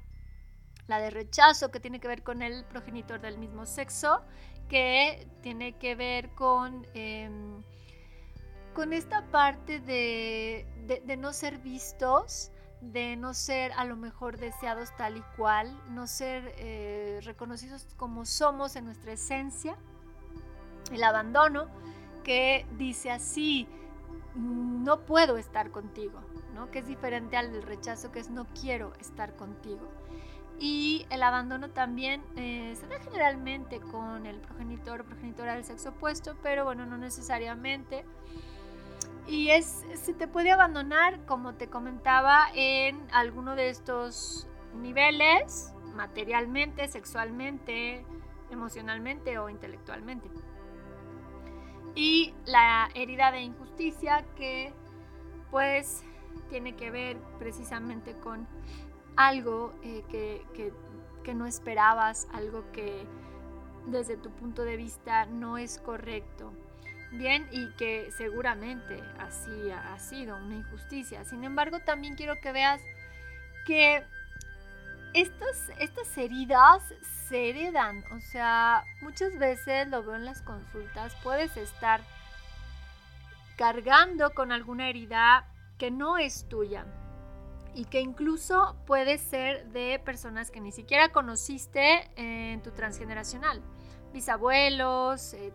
La 0.88 1.00
de 1.00 1.10
rechazo, 1.10 1.72
que 1.72 1.80
tiene 1.80 2.02
que 2.02 2.10
ver 2.10 2.24
con 2.24 2.42
el 2.42 2.66
progenitor 2.66 3.22
del 3.22 3.38
mismo 3.38 3.66
sexo, 3.66 4.22
que 4.68 5.28
tiene 5.42 5.78
que 5.78 5.96
ver 5.96 6.32
con, 6.32 6.86
em, 6.94 7.64
con 8.74 8.92
esta 8.92 9.26
parte 9.32 9.80
de, 9.80 10.66
no 11.18 11.32
ser 11.32 11.60
vistos, 11.60 12.52
de 12.82 13.16
no 13.16 13.34
ser 13.34 13.72
a 13.74 13.86
lo 13.86 13.96
mejor 13.96 14.38
deseados 14.38 14.94
tal 14.98 15.16
y 15.16 15.24
cual, 15.38 15.82
no 15.94 16.06
ser 16.06 16.54
eh, 16.58 17.22
reconocidos 17.24 17.88
como 17.96 18.26
somos 18.26 18.76
en 18.76 18.84
nuestra 18.84 19.14
esencia 19.14 19.78
el 20.96 21.04
abandono 21.04 21.68
que 22.24 22.66
dice 22.78 23.12
así, 23.12 23.68
no 24.36 25.02
puedo 25.02 25.38
estar 25.38 25.70
contigo, 25.72 26.20
¿no? 26.54 26.72
que 26.72 26.80
es 26.80 26.88
diferente 26.88 27.38
al 27.38 27.62
rechazo 27.62 28.12
que 28.12 28.20
es 28.20 28.30
no 28.30 28.48
quiero 28.60 28.94
estar 29.00 29.36
contigo. 29.36 29.90
Y 30.60 31.06
el 31.10 31.24
abandono 31.24 31.72
también 31.72 32.24
eh, 32.36 32.76
se 32.80 32.88
da 32.88 33.00
generalmente 33.00 33.80
con 33.80 34.26
el 34.26 34.40
progenitor 34.40 35.02
o 35.02 35.04
progenitora 35.04 35.56
del 35.56 35.66
sexo 35.66 35.90
opuesto, 35.90 36.36
pero 36.42 36.64
bueno, 36.64 36.86
no 36.86 36.98
necesariamente. 36.98 38.06
Y 39.28 39.50
es, 39.50 39.84
se 39.96 40.14
te 40.14 40.28
puede 40.28 40.52
abandonar, 40.52 41.26
como 41.26 41.56
te 41.56 41.68
comentaba, 41.68 42.46
en 42.54 43.02
alguno 43.12 43.56
de 43.56 43.70
estos 43.70 44.48
niveles, 44.80 45.74
materialmente, 45.96 46.88
sexualmente, 46.88 48.06
emocionalmente 48.52 49.40
o 49.40 49.50
intelectualmente 49.50 50.30
y 51.96 52.34
la 52.46 52.90
herida 52.96 53.32
de 53.32 53.42
injusticia 53.42 54.26
que 54.36 54.74
pues 55.52 56.04
tiene 56.50 56.76
que 56.76 56.92
ver 56.92 57.18
precisamente 57.38 58.14
con 58.14 58.48
algo 59.16 59.74
eh, 59.84 60.04
que, 60.10 60.46
que, 61.24 61.34
no 61.36 61.46
esperabas, 61.46 62.28
algo 62.34 62.64
que 62.72 63.06
desde 63.86 64.18
tu 64.18 64.32
punto 64.32 64.64
de 64.64 64.78
vista 64.78 65.26
no 65.26 65.58
es 65.58 65.78
correcto. 65.80 66.54
Bien, 67.12 67.48
y 67.52 67.72
que 67.76 68.12
seguramente 68.18 69.00
así 69.20 69.70
ha 69.72 70.00
sido 70.00 70.36
una 70.36 70.56
injusticia. 70.56 71.24
Sin 71.26 71.44
embargo, 71.44 71.80
también 71.80 72.16
quiero 72.16 72.40
que 72.42 72.52
veas 72.52 72.82
que 73.68 74.04
estas, 75.14 76.18
heridas 76.18 76.84
se 77.28 77.50
heredan, 77.50 78.04
o 78.12 78.20
sea, 78.20 78.84
muchas 79.02 79.38
veces 79.38 79.88
lo 79.88 80.04
veo 80.04 80.16
en 80.16 80.26
las 80.26 80.42
consultas, 80.42 81.16
puedes 81.24 81.56
estar 81.58 82.02
cargando 83.56 84.34
con 84.34 84.52
alguna 84.52 84.90
herida 84.90 85.48
que 85.78 85.92
no 85.92 86.18
es 86.18 86.48
tuya 86.48 86.86
y 87.76 87.86
que 87.86 88.02
incluso 88.02 88.76
puede 88.86 89.18
ser 89.18 89.66
de 89.68 90.00
personas 90.04 90.52
que 90.52 90.62
ni 90.62 90.72
siquiera 90.72 91.10
conociste 91.12 92.10
en 92.16 92.62
tu 92.62 92.72
transgeneracional, 92.72 93.62
bisabuelos, 94.14 95.34
eh, 95.34 95.54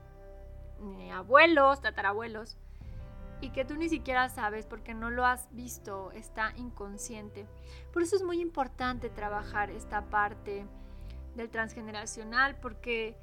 abuelos, 1.13 1.81
tatarabuelos 1.81 2.57
y 3.41 3.51
que 3.51 3.65
tú 3.65 3.77
ni 3.77 3.89
siquiera 3.89 4.29
sabes 4.29 4.67
porque 4.67 4.95
no 4.95 5.11
lo 5.11 5.25
has 5.25 5.49
visto, 5.55 6.11
está 6.13 6.53
inconsciente. 6.57 7.47
Por 7.93 8.03
eso 8.03 8.17
es 8.17 8.23
muy 8.23 8.41
importante 8.41 9.11
trabajar 9.11 9.71
esta 9.71 10.03
parte 10.03 10.67
del 11.35 11.51
transgeneracional 11.51 12.57
porque 12.57 13.17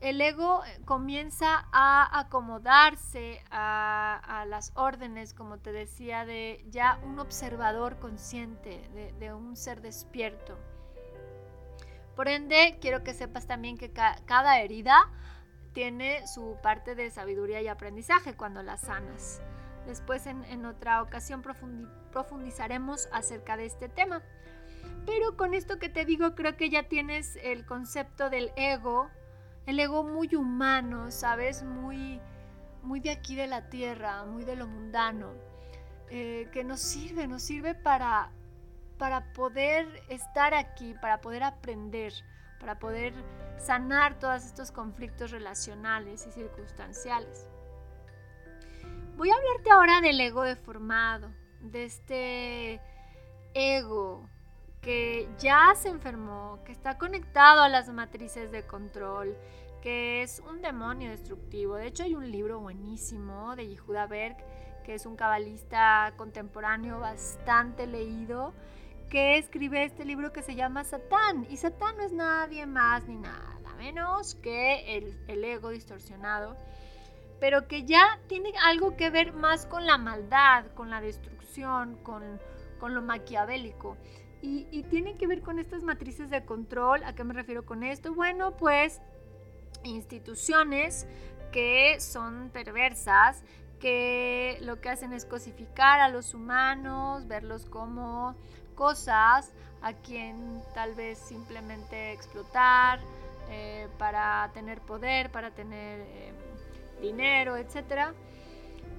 el 0.00 0.20
ego 0.20 0.62
comienza 0.86 1.66
a 1.72 2.20
acomodarse 2.20 3.42
a, 3.50 4.44
las 4.48 4.72
órdenes, 4.74 5.34
como 5.34 5.58
te 5.58 5.72
decía, 5.72 6.24
de 6.24 6.64
ya 6.70 6.98
un 7.04 7.18
observador 7.18 7.98
consciente, 7.98 8.80
de, 9.18 9.34
un 9.34 9.56
ser 9.56 9.82
despierto. 9.82 10.58
Por 12.16 12.28
ende, 12.28 12.78
quiero 12.80 13.04
que 13.04 13.14
sepas 13.14 13.46
también 13.46 13.76
que 13.76 13.92
cada 13.92 14.60
herida 14.60 15.10
tiene 15.72 16.26
su 16.26 16.56
parte 16.62 16.94
de 16.94 17.10
sabiduría 17.10 17.60
y 17.62 17.68
aprendizaje 17.68 18.34
cuando 18.34 18.62
la 18.62 18.76
sanas. 18.76 19.40
Después 19.86 20.26
en, 20.26 20.66
otra 20.66 21.02
ocasión 21.02 21.42
profundizaremos 21.42 23.08
acerca 23.12 23.56
de 23.56 23.66
este 23.66 23.88
tema. 23.88 24.22
Pero 25.06 25.36
con 25.36 25.54
esto 25.54 25.78
que 25.78 25.88
te 25.88 26.04
digo 26.04 26.34
creo 26.34 26.56
que 26.56 26.70
ya 26.70 26.84
tienes 26.84 27.36
el 27.42 27.64
concepto 27.64 28.30
del 28.30 28.52
ego, 28.56 29.10
el 29.66 29.80
ego 29.80 30.04
muy 30.04 30.34
humano, 30.34 31.10
¿sabes? 31.10 31.62
Muy, 31.62 32.20
muy 32.82 33.00
de 33.00 33.10
aquí 33.10 33.34
de 33.34 33.46
la 33.46 33.68
tierra, 33.68 34.24
muy 34.24 34.44
de 34.44 34.56
lo 34.56 34.66
mundano, 34.66 35.32
eh, 36.10 36.48
que 36.52 36.64
nos 36.64 36.80
sirve, 36.80 37.26
nos 37.26 37.42
sirve 37.42 37.74
para, 37.74 38.30
para 38.98 39.32
poder 39.32 40.02
estar 40.08 40.54
aquí, 40.54 40.94
para 41.00 41.20
poder 41.20 41.42
aprender, 41.42 42.12
para 42.60 42.78
poder 42.78 43.14
sanar 43.58 44.18
todos 44.18 44.44
estos 44.44 44.70
conflictos 44.70 45.30
relacionales 45.30 46.26
y 46.26 46.30
circunstanciales. 46.30 47.48
Voy 49.16 49.30
a 49.30 49.34
hablarte 49.34 49.70
ahora 49.70 50.00
del 50.00 50.20
ego 50.20 50.44
deformado, 50.44 51.30
de 51.60 51.84
este 51.84 52.80
ego 53.54 54.28
que 54.80 55.28
ya 55.38 55.74
se 55.74 55.88
enfermó, 55.88 56.60
que 56.64 56.72
está 56.72 56.96
conectado 56.96 57.62
a 57.62 57.68
las 57.68 57.88
matrices 57.88 58.50
de 58.50 58.66
control, 58.66 59.36
que 59.82 60.22
es 60.22 60.42
un 60.48 60.62
demonio 60.62 61.10
destructivo. 61.10 61.76
De 61.76 61.86
hecho, 61.86 62.02
hay 62.02 62.14
un 62.14 62.30
libro 62.30 62.60
buenísimo 62.60 63.56
de 63.56 63.68
Yehuda 63.68 64.06
Berg, 64.06 64.36
que 64.84 64.94
es 64.94 65.04
un 65.04 65.16
cabalista 65.16 66.14
contemporáneo 66.16 66.98
bastante 66.98 67.86
leído, 67.86 68.54
que 69.10 69.36
escribe 69.36 69.84
este 69.84 70.04
libro 70.06 70.32
que 70.32 70.42
se 70.42 70.54
llama 70.54 70.84
Satán. 70.84 71.46
Y 71.50 71.58
Satán 71.58 71.96
no 71.98 72.04
es 72.04 72.12
nadie 72.12 72.64
más 72.66 73.06
ni 73.06 73.16
nada 73.16 73.50
menos 73.80 74.34
que 74.34 74.98
el, 75.26 75.44
ego 75.44 75.70
distorsionado, 75.70 76.54
pero 77.40 77.66
que 77.66 77.84
ya 77.84 78.20
tiene 78.28 78.52
algo 78.66 78.94
que 78.94 79.08
ver 79.08 79.32
más 79.32 79.64
con 79.64 79.86
la 79.86 79.96
maldad, 79.96 80.66
con 80.74 80.90
la 80.90 81.00
destrucción, 81.00 81.96
con, 82.02 82.22
con 82.78 82.94
lo 82.94 83.00
maquiavélico. 83.00 83.96
Y, 84.42 84.66
y 84.70 84.82
tiene 84.82 85.16
que 85.16 85.26
ver 85.26 85.40
con 85.40 85.58
estas 85.58 85.82
matrices 85.82 86.28
de 86.28 86.44
control. 86.44 87.02
¿A 87.04 87.14
qué 87.14 87.24
me 87.24 87.32
refiero 87.32 87.64
con 87.64 87.82
esto? 87.82 88.14
Bueno, 88.14 88.54
pues 88.56 89.00
instituciones 89.82 91.06
que 91.50 91.98
son 92.00 92.50
perversas, 92.50 93.42
que 93.78 94.58
lo 94.60 94.82
que 94.82 94.90
hacen 94.90 95.14
es 95.14 95.24
cosificar 95.24 96.00
a 96.00 96.10
los 96.10 96.34
humanos, 96.34 97.26
verlos 97.26 97.64
como 97.64 98.36
cosas 98.80 99.52
a 99.82 99.92
quien 99.92 100.62
tal 100.72 100.94
vez 100.94 101.18
simplemente 101.18 102.12
explotar 102.12 102.98
eh, 103.50 103.88
para 103.98 104.50
tener 104.54 104.80
poder, 104.80 105.30
para 105.30 105.50
tener 105.50 106.00
eh, 106.00 106.32
dinero, 107.02 107.58
etc. 107.58 108.14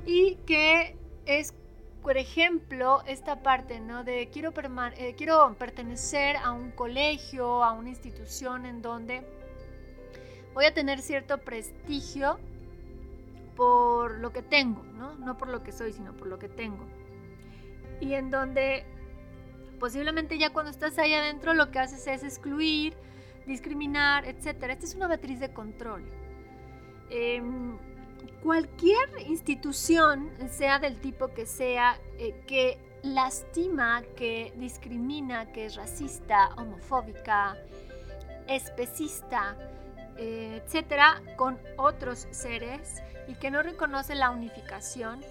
Y 0.05 0.35
que 0.45 0.95
es, 1.25 1.55
por 2.03 2.17
ejemplo, 2.17 3.01
esta 3.07 3.41
parte, 3.41 3.79
¿no? 3.79 4.03
De 4.03 4.29
quiero, 4.31 4.53
eh, 4.97 5.15
quiero 5.17 5.55
pertenecer 5.57 6.35
a 6.38 6.51
un 6.51 6.69
colegio, 6.69 7.63
a 7.63 7.71
una 7.71 7.89
institución 7.89 8.67
en 8.67 8.83
donde 8.83 9.23
voy 10.53 10.65
a 10.65 10.75
tener 10.75 11.01
cierto 11.01 11.39
prestigio 11.39 12.39
por 13.55 14.19
lo 14.19 14.31
que 14.31 14.43
tengo, 14.43 14.83
¿no? 14.93 15.15
No 15.15 15.39
por 15.39 15.47
lo 15.47 15.63
que 15.63 15.71
soy, 15.71 15.91
sino 15.91 16.13
por 16.13 16.27
lo 16.27 16.38
que 16.38 16.50
tengo. 16.50 16.85
Y 18.00 18.13
en 18.13 18.29
donde 18.29 18.85
posiblemente 19.81 20.38
ya 20.38 20.51
cuando 20.51 20.69
estás 20.69 21.00
ahí 21.00 21.11
adentro 21.15 21.55
lo 21.55 21.71
que 21.71 21.79
haces 21.79 22.05
es 22.05 22.23
excluir, 22.23 22.93
discriminar, 23.47 24.25
etc. 24.27 24.45
Esta 24.69 24.85
es 24.85 24.93
una 24.93 25.07
matriz 25.07 25.39
de 25.39 25.51
control. 25.51 26.03
Em, 27.09 27.79
cualquier 28.43 29.09
institución, 29.27 30.29
sea 30.51 30.77
del 30.77 31.01
tipo 31.01 31.33
que 31.33 31.47
sea, 31.47 32.00
eh, 32.19 32.43
que 32.45 32.77
lastima, 33.01 34.03
que 34.15 34.53
discrimina, 34.57 35.51
que 35.51 35.65
es 35.65 35.75
racista, 35.75 36.53
homofóbica, 36.57 37.57
especista, 38.47 39.57
eh, 40.17 40.61
etcétera, 40.63 41.23
con 41.38 41.57
otros 41.77 42.27
seres 42.29 43.01
y 43.27 43.33
que 43.33 43.50
no 43.50 43.63
reconoce 43.63 44.13
la 44.13 44.29
unificación, 44.29 45.21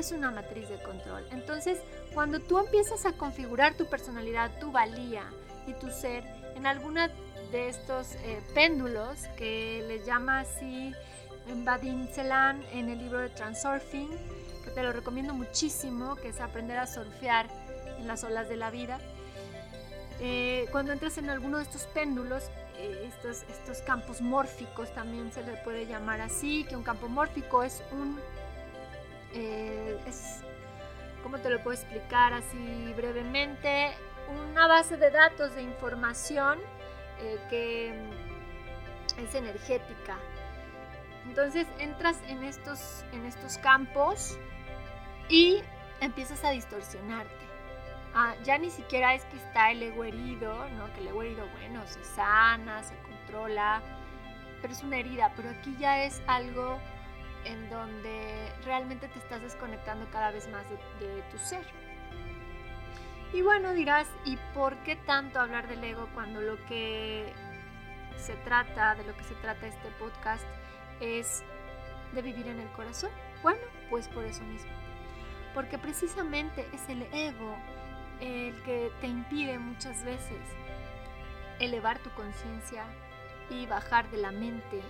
es 0.00 0.12
una 0.12 0.30
matriz 0.30 0.68
de 0.68 0.78
control. 0.82 1.26
Entonces, 1.30 1.78
cuando 2.14 2.40
tú 2.40 2.58
empiezas 2.58 3.06
a 3.06 3.12
configurar 3.12 3.74
tu 3.74 3.86
personalidad, 3.86 4.58
tu 4.58 4.72
valía 4.72 5.24
y 5.66 5.72
tu 5.74 5.90
ser 5.90 6.24
en 6.54 6.66
alguna 6.66 7.10
de 7.52 7.68
estos 7.68 8.14
eh, 8.16 8.40
péndulos 8.54 9.20
que 9.36 9.84
les 9.88 10.04
llama 10.04 10.40
así 10.40 10.92
Vadim 11.64 12.06
Celan 12.08 12.62
en 12.72 12.90
el 12.90 12.98
libro 12.98 13.20
de 13.20 13.30
Transurfing, 13.30 14.10
que 14.64 14.70
te 14.70 14.82
lo 14.82 14.92
recomiendo 14.92 15.34
muchísimo, 15.34 16.16
que 16.16 16.28
es 16.28 16.40
aprender 16.40 16.78
a 16.78 16.86
surfear 16.86 17.48
en 17.98 18.06
las 18.06 18.24
olas 18.24 18.48
de 18.48 18.56
la 18.56 18.70
vida. 18.70 18.98
Eh, 20.20 20.66
cuando 20.72 20.92
entras 20.92 21.16
en 21.18 21.30
alguno 21.30 21.58
de 21.58 21.64
estos 21.64 21.86
péndulos, 21.86 22.44
eh, 22.76 23.08
estos, 23.08 23.44
estos 23.48 23.78
campos 23.82 24.20
mórficos 24.20 24.92
también 24.94 25.32
se 25.32 25.42
le 25.42 25.52
puede 25.58 25.86
llamar 25.86 26.20
así, 26.20 26.64
que 26.64 26.76
un 26.76 26.82
campo 26.82 27.08
mórfico 27.08 27.62
es 27.62 27.82
un... 27.92 28.20
Eh, 29.34 29.98
es, 30.06 30.42
¿Cómo 31.22 31.38
te 31.38 31.50
lo 31.50 31.62
puedo 31.62 31.76
explicar 31.76 32.32
así 32.32 32.92
brevemente? 32.96 33.90
Una 34.28 34.66
base 34.66 34.96
de 34.96 35.10
datos 35.10 35.54
de 35.54 35.62
información 35.62 36.58
eh, 37.20 37.38
que 37.50 37.88
es 39.22 39.34
energética. 39.34 40.18
Entonces 41.26 41.66
entras 41.78 42.18
en 42.28 42.44
estos, 42.44 43.04
en 43.12 43.24
estos 43.26 43.58
campos 43.58 44.38
y 45.28 45.62
empiezas 46.00 46.44
a 46.44 46.50
distorsionarte. 46.50 47.34
Ah, 48.14 48.34
ya 48.42 48.58
ni 48.58 48.70
siquiera 48.70 49.14
es 49.14 49.24
que 49.26 49.36
está 49.36 49.70
el 49.70 49.82
ego 49.82 50.04
herido, 50.04 50.68
¿no? 50.70 50.92
Que 50.94 51.00
el 51.00 51.08
ego 51.08 51.22
herido, 51.22 51.46
bueno, 51.58 51.86
se 51.86 52.02
sana, 52.04 52.82
se 52.82 52.96
controla, 52.98 53.82
pero 54.62 54.72
es 54.72 54.82
una 54.82 54.98
herida. 54.98 55.32
Pero 55.36 55.50
aquí 55.50 55.76
ya 55.78 56.04
es 56.04 56.22
algo 56.26 56.78
en 57.44 57.70
donde 57.70 58.52
realmente 58.64 59.08
te 59.08 59.18
estás 59.18 59.40
desconectando 59.42 60.06
cada 60.10 60.30
vez 60.30 60.48
más 60.48 60.64
de, 60.70 61.22
tu 61.30 61.38
ser. 61.38 61.64
Y 63.32 63.42
bueno, 63.42 63.74
dirás, 63.74 64.06
¿y 64.24 64.38
por 64.54 64.76
qué 64.78 64.96
tanto 64.96 65.40
hablar 65.40 65.68
del 65.68 65.84
ego 65.84 66.08
cuando 66.14 66.40
lo 66.40 66.56
que 66.66 67.32
se 68.16 68.34
trata, 68.36 68.94
de 68.94 69.04
lo 69.04 69.16
que 69.16 69.24
se 69.24 69.34
trata 69.36 69.66
este 69.66 69.88
podcast, 69.98 70.44
es 71.00 71.42
de 72.12 72.22
vivir 72.22 72.46
en 72.48 72.60
el 72.60 72.68
corazón? 72.68 73.10
Bueno, 73.42 73.60
pues 73.90 74.08
por 74.08 74.24
eso 74.24 74.42
mismo. 74.44 74.70
Porque 75.54 75.78
precisamente 75.78 76.66
es 76.72 76.88
el 76.88 77.02
ego 77.12 77.56
el 78.20 78.60
que 78.62 78.90
te 79.00 79.06
impide 79.06 79.58
muchas 79.58 80.02
veces 80.04 80.40
elevar 81.60 81.98
tu 81.98 82.10
conciencia 82.10 82.84
y 83.50 83.66
bajar 83.66 84.10
de 84.10 84.18
la 84.18 84.30
mente 84.32 84.80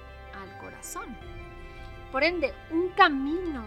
al 0.40 0.58
corazón. 0.58 1.16
Por 2.12 2.24
ende, 2.24 2.54
un 2.70 2.88
camino 2.90 3.64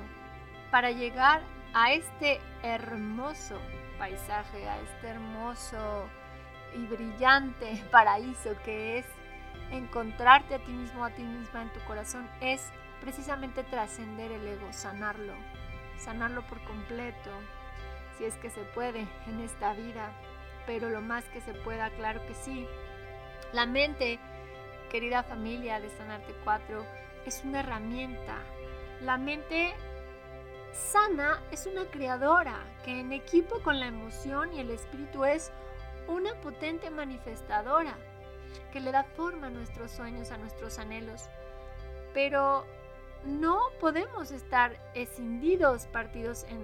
para 0.72 0.92
llegar 0.92 1.42
a 1.74 1.94
este 1.94 2.42
hermoso 2.64 3.60
paisaje, 4.00 4.68
a 4.68 4.80
este 4.82 5.10
hermoso 5.10 6.10
y 6.74 6.86
brillante 6.86 7.84
paraíso 7.92 8.56
que 8.64 9.00
es 9.00 9.06
encontrarte 9.70 10.56
a 10.56 10.60
ti 10.60 10.72
mismo, 10.72 11.06
a 11.06 11.12
ti 11.12 11.24
misma 11.24 11.62
en 11.62 11.72
tu 11.72 11.80
corazón, 11.82 12.28
es 12.42 12.72
precisamente 13.00 13.64
trascender 13.64 14.32
el 14.32 14.48
ego, 14.48 14.74
sanarlo, 14.74 15.34
sanarlo 15.98 16.42
por 16.48 16.62
completo, 16.64 17.30
si 18.18 18.26
es 18.26 18.36
que 18.36 18.50
se 18.50 18.62
puede 18.62 19.08
en 19.28 19.40
esta 19.40 19.74
vida, 19.74 20.12
pero 20.66 20.90
lo 20.90 21.02
más 21.02 21.24
que 21.26 21.42
se 21.42 21.54
pueda, 21.54 21.90
claro 21.92 22.26
que 22.28 22.34
sí. 22.34 22.68
La 23.54 23.66
mente, 23.66 24.20
querida 24.90 25.24
familia 25.24 25.80
de 25.80 25.90
Sanarte 25.90 26.34
4, 26.44 26.86
es 27.26 27.42
una 27.44 27.60
herramienta. 27.60 28.38
La 29.02 29.18
mente 29.18 29.74
sana 30.74 31.42
es 31.52 31.66
una 31.66 31.86
creadora 31.86 32.58
que 32.84 33.00
en 33.00 33.12
equipo 33.12 33.62
con 33.62 33.80
la 33.80 33.88
emoción 33.88 34.54
y 34.54 34.60
el 34.60 34.72
espíritu 34.72 35.26
es 35.26 35.52
una 36.08 36.34
potente 36.42 36.90
manifestadora 36.90 37.96
que 38.72 38.80
le 38.80 38.92
da 38.92 39.04
forma 39.04 39.48
a 39.48 39.50
nuestros 39.50 39.92
sueños, 39.92 40.32
a 40.32 40.38
nuestros 40.38 40.80
anhelos. 40.80 41.30
Pero 42.14 42.66
no 43.26 43.60
podemos 43.80 44.32
estar 44.32 44.78
escindidos, 44.94 45.86
partidos 45.88 46.44
en 46.46 46.60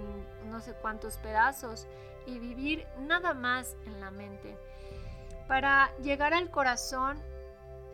no 0.50 0.60
sé 0.60 0.74
cuántos 0.74 1.16
pedazos 1.18 1.86
y 2.26 2.38
vivir 2.38 2.86
nada 3.00 3.32
más 3.34 3.76
en 3.86 4.00
la 4.00 4.10
mente. 4.10 4.56
Para 5.46 5.96
llegar 5.98 6.34
al 6.34 6.50
corazón 6.50 7.18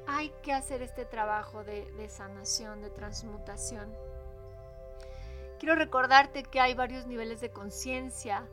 hay 0.07 0.31
que 0.43 0.53
hacer 0.53 0.83
este 0.83 1.05
trabajo 1.05 1.65
de, 1.65 2.09
sanación, 2.09 2.83
de 2.83 2.91
transmutación. 2.91 3.95
Quiero 5.59 5.75
recordarte 5.75 6.43
que 6.43 6.61
hay 6.61 6.75
varios 6.75 7.07
niveles 7.07 7.41
de 7.41 7.51
conciencia. 7.51 8.47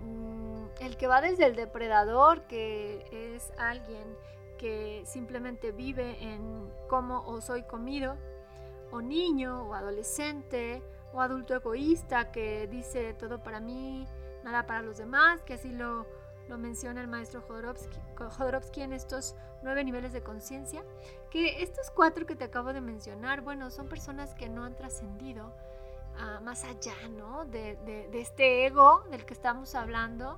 Mm, 0.00 0.66
el 0.80 0.96
que 0.96 1.06
va 1.06 1.20
desde 1.20 1.46
el 1.46 1.56
depredador, 1.56 2.42
que 2.42 3.34
es 3.34 3.52
alguien 3.58 4.16
que 4.56 5.02
simplemente 5.04 5.72
vive 5.72 6.22
en 6.22 6.70
cómo 6.88 7.22
o 7.26 7.40
soy 7.40 7.62
comido, 7.62 8.16
o 8.90 9.00
niño 9.00 9.68
o 9.68 9.74
adolescente 9.74 10.82
o 11.12 11.20
adulto 11.20 11.54
egoísta 11.54 12.30
que 12.30 12.66
dice 12.66 13.14
todo 13.14 13.42
para 13.42 13.60
mí, 13.60 14.06
nada 14.42 14.66
para 14.66 14.82
los 14.82 14.98
demás, 14.98 15.42
que 15.42 15.54
así 15.54 15.70
lo, 15.70 16.06
lo 16.48 16.58
menciona 16.58 17.00
el 17.00 17.08
maestro 17.08 17.42
Jodorowsky, 17.42 18.82
en 18.82 18.92
estos 18.92 19.34
nueve 19.62 19.84
niveles 19.84 20.12
de 20.12 20.22
conciencia, 20.22 20.82
que 21.30 21.62
estos 21.62 21.90
cuatro 21.90 22.26
que 22.26 22.36
te 22.36 22.44
acabo 22.44 22.72
de 22.72 22.80
mencionar, 22.80 23.40
bueno, 23.42 23.70
son 23.70 23.88
personas 23.88 24.34
que 24.34 24.48
no 24.48 24.64
han 24.64 24.74
trascendido 24.74 25.52
ah, 26.18 26.40
más 26.42 26.64
allá, 26.64 26.94
¿no? 27.10 27.44
De, 27.44 27.76
de 27.76 28.20
este 28.20 28.66
ego 28.66 29.04
del 29.10 29.24
que 29.24 29.34
estamos 29.34 29.74
hablando, 29.74 30.36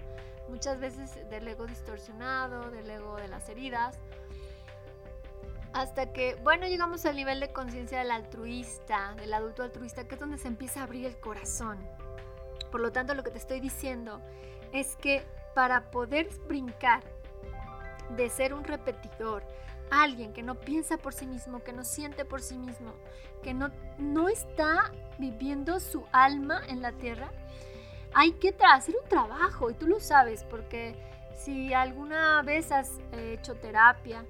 muchas 0.48 0.80
veces 0.80 1.28
del 1.30 1.46
ego 1.48 1.66
distorsionado, 1.66 2.70
del 2.70 2.90
ego 2.90 3.16
de 3.16 3.28
las 3.28 3.48
heridas, 3.48 3.98
hasta 5.72 6.12
que, 6.12 6.34
bueno, 6.42 6.66
llegamos 6.66 7.06
al 7.06 7.16
nivel 7.16 7.38
de 7.40 7.52
conciencia 7.52 7.98
del 7.98 8.10
altruista, 8.10 9.14
del 9.14 9.32
adulto 9.32 9.62
altruista, 9.62 10.06
que 10.06 10.14
es 10.14 10.20
donde 10.20 10.38
se 10.38 10.48
empieza 10.48 10.80
a 10.80 10.84
abrir 10.84 11.06
el 11.06 11.18
corazón. 11.20 11.78
Por 12.70 12.80
lo 12.80 12.92
tanto, 12.92 13.14
lo 13.14 13.22
que 13.22 13.30
te 13.30 13.38
estoy 13.38 13.60
diciendo 13.60 14.20
es 14.72 14.96
que 14.96 15.24
para 15.54 15.90
poder 15.90 16.28
brincar 16.48 17.02
de 18.16 18.28
ser 18.28 18.54
un 18.54 18.64
repetidor, 18.64 19.42
alguien 19.90 20.32
que 20.32 20.42
no 20.42 20.54
piensa 20.56 20.96
por 20.96 21.12
sí 21.12 21.26
mismo, 21.26 21.62
que 21.62 21.72
no 21.72 21.84
siente 21.84 22.24
por 22.24 22.40
sí 22.42 22.58
mismo, 22.58 22.92
que 23.42 23.54
no, 23.54 23.70
no 23.98 24.28
está 24.28 24.92
viviendo 25.18 25.80
su 25.80 26.04
alma 26.12 26.62
en 26.68 26.82
la 26.82 26.92
tierra, 26.92 27.30
hay 28.12 28.32
que 28.32 28.54
hacer 28.72 28.96
un 29.00 29.08
trabajo 29.08 29.70
y 29.70 29.74
tú 29.74 29.86
lo 29.86 30.00
sabes 30.00 30.44
porque 30.44 30.96
si 31.34 31.72
alguna 31.72 32.42
vez 32.42 32.72
has 32.72 32.98
hecho 33.12 33.54
terapia, 33.54 34.24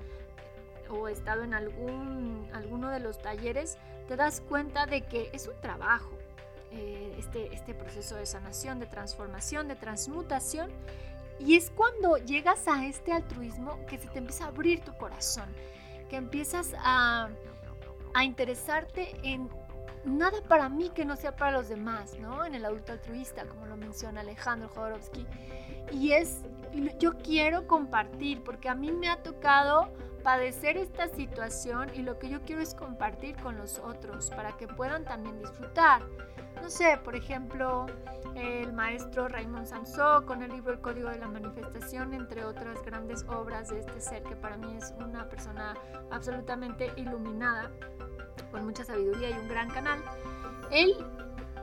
o 0.91 1.09
estado 1.09 1.43
en 1.45 1.55
algún, 1.55 2.49
alguno 2.53 2.91
de 2.91 3.01
los 3.01 3.19
talleres, 3.19 3.79
te 4.09 4.17
das 4.17 4.41
cuenta 4.41 4.87
de 4.87 5.03
que 5.03 5.31
es 5.33 5.47
un 5.47 5.59
trabajo. 5.61 6.11
Eh, 6.73 7.17
este, 7.19 7.53
este 7.53 7.75
proceso 7.75 8.15
de 8.15 8.27
sanación, 8.27 8.79
de 8.79 8.87
transformación, 8.87 9.67
de 9.67 9.75
transmutación 9.75 10.71
Y 11.41 11.57
es 11.57 11.71
cuando 11.71 12.17
llegas 12.19 12.69
a 12.69 12.87
este 12.87 13.13
altruismo 13.13 13.79
que 13.87 13.99
se 13.99 14.09
te 14.09 14.19
empieza 14.19 14.45
a 14.45 14.49
abrir 14.49 14.81
tu 14.81 14.95
corazón, 14.97 15.49
que 16.09 16.17
empiezas 16.17 16.75
a, 16.79 17.31
a 18.15 18.25
interesarte 18.25 19.15
en 19.23 19.49
nada 20.05 20.43
para 20.49 20.69
mí 20.69 20.91
que 20.91 21.05
no 21.05 21.17
sea 21.17 21.37
para 21.37 21.53
los 21.53 21.69
demás, 21.69 22.19
¿no? 22.19 22.45
En 22.45 22.55
el 22.55 22.65
adulto 22.65 22.93
altruista, 22.93 23.45
como 23.47 23.67
lo 23.67 23.77
menciona 23.77 24.21
Alejandro 24.21 24.69
Jodorowsky. 24.69 25.27
Y 25.93 26.13
es, 26.13 26.43
yo 26.99 27.17
quiero 27.19 27.67
compartir, 27.67 28.43
porque 28.43 28.69
a 28.69 28.75
mí 28.75 28.93
me 28.93 29.09
ha 29.09 29.23
tocado 29.23 29.91
padecer 30.23 30.77
esta 30.77 31.09
situación 31.09 31.91
y 31.95 32.03
lo 32.03 32.19
que 32.19 32.29
yo 32.29 32.43
quiero 32.43 32.61
es 32.61 32.75
compartir 32.75 33.37
con 33.37 33.57
los 33.57 33.79
otros 33.79 34.31
para 34.31 34.57
que 34.57 34.69
puedan 34.69 35.05
también 35.05 35.39
disfrutar. 35.39 36.03
No 36.61 36.69
sé, 36.69 36.99
por 37.03 37.17
ejemplo, 37.17 37.87
el 38.35 38.73
maestro 38.73 39.29
Raymond 39.29 39.67
Samson 39.67 40.25
con 40.25 40.43
el 40.43 40.51
libro 40.51 40.73
El 40.73 40.81
Código 40.81 41.09
de 41.09 41.19
la 41.19 41.29
Manifestación, 41.29 42.15
entre 42.15 42.45
otras 42.45 42.83
grandes 42.85 43.25
obras 43.29 43.69
de 43.69 43.81
este 43.81 44.01
ser 44.01 44.23
que 44.23 44.37
para 44.37 44.57
mí 44.57 44.77
es 44.77 44.95
una 44.99 45.29
persona 45.29 45.75
absolutamente 46.11 46.93
iluminada, 46.97 47.71
con 48.51 48.65
mucha 48.65 48.85
sabiduría 48.85 49.31
y 49.31 49.33
un 49.35 49.49
gran 49.49 49.69
canal. 49.71 50.03
Él 50.71 50.95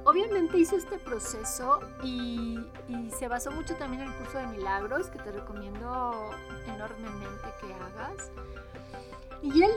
obviamente 0.04 0.58
hizo 0.58 0.78
este 0.78 0.98
proceso 0.98 1.80
y, 2.02 2.60
se 3.18 3.28
basó 3.28 3.52
mucho 3.52 3.76
también 3.76 4.04
en 4.04 4.10
el 4.10 4.16
curso 4.16 4.38
de 4.38 4.48
milagros, 4.48 5.08
que 5.08 5.20
te 5.20 5.32
recomiendo 5.32 6.30
enormemente 6.68 7.48
que 7.60 7.74
hagas. 7.74 8.32
Y 9.42 9.64
él, 9.64 9.72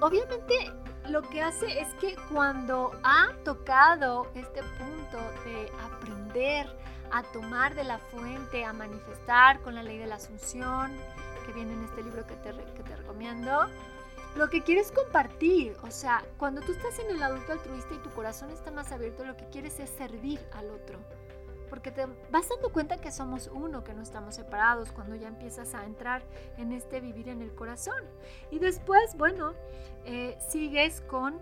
obviamente, 0.00 0.72
lo 1.08 1.22
que 1.22 1.42
hace 1.42 1.80
es 1.80 1.88
que 1.94 2.16
cuando 2.30 2.92
ha 3.02 3.28
tocado 3.44 4.30
este 4.34 4.62
punto 4.62 5.18
de 5.44 5.70
aprender 5.82 6.66
a 7.10 7.22
tomar 7.32 7.74
de 7.74 7.84
la 7.84 7.98
fuente, 7.98 8.64
a 8.64 8.72
manifestar 8.72 9.60
con 9.60 9.74
la 9.74 9.82
ley 9.82 9.98
de 9.98 10.06
la 10.06 10.16
asunción, 10.16 10.92
que 11.46 11.52
viene 11.52 11.72
en 11.72 11.84
este 11.84 12.02
libro 12.02 12.26
que 12.26 12.36
te, 12.36 12.52
que 12.74 12.82
te 12.82 12.96
recomiendo, 12.96 13.66
lo 14.36 14.48
que 14.48 14.62
quieres 14.62 14.92
compartir. 14.92 15.76
O 15.82 15.90
sea, 15.90 16.24
cuando 16.36 16.60
tú 16.60 16.72
estás 16.72 16.98
en 16.98 17.10
el 17.10 17.22
adulto 17.22 17.52
altruista 17.52 17.94
y 17.94 17.98
tu 17.98 18.10
corazón 18.10 18.50
está 18.50 18.70
más 18.70 18.92
abierto, 18.92 19.24
lo 19.24 19.36
que 19.36 19.46
quieres 19.48 19.80
es 19.80 19.90
servir 19.90 20.40
al 20.52 20.70
otro. 20.70 20.98
Porque 21.68 21.90
te 21.90 22.06
vas 22.30 22.48
dando 22.48 22.72
cuenta 22.72 22.98
que 22.98 23.12
somos 23.12 23.50
uno, 23.52 23.84
que 23.84 23.94
no 23.94 24.02
estamos 24.02 24.34
separados, 24.34 24.92
cuando 24.92 25.16
ya 25.16 25.28
empiezas 25.28 25.74
a 25.74 25.84
entrar 25.84 26.22
en 26.56 26.72
este 26.72 27.00
vivir 27.00 27.28
en 27.28 27.42
el 27.42 27.54
corazón. 27.54 28.02
Y 28.50 28.58
después, 28.58 29.16
bueno, 29.16 29.54
eh, 30.04 30.36
sigues 30.48 31.00
con 31.02 31.38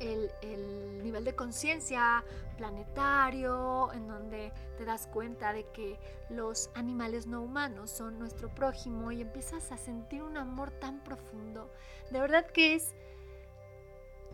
el, 0.00 0.30
el, 0.42 1.02
nivel 1.02 1.24
de 1.24 1.34
conciencia 1.34 2.24
planetario, 2.56 3.92
en 3.92 4.08
donde 4.08 4.52
te 4.76 4.84
das 4.84 5.06
cuenta 5.06 5.52
de 5.52 5.64
que 5.66 5.98
los 6.28 6.70
animales 6.74 7.26
no 7.26 7.42
humanos 7.42 7.90
son 7.90 8.18
nuestro 8.18 8.48
prójimo 8.48 9.12
y 9.12 9.20
empiezas 9.20 9.70
a 9.72 9.76
sentir 9.76 10.22
un 10.22 10.36
amor 10.36 10.70
tan 10.70 11.02
profundo. 11.02 11.70
De 12.10 12.20
verdad 12.20 12.46
que 12.46 12.74
es, 12.74 12.94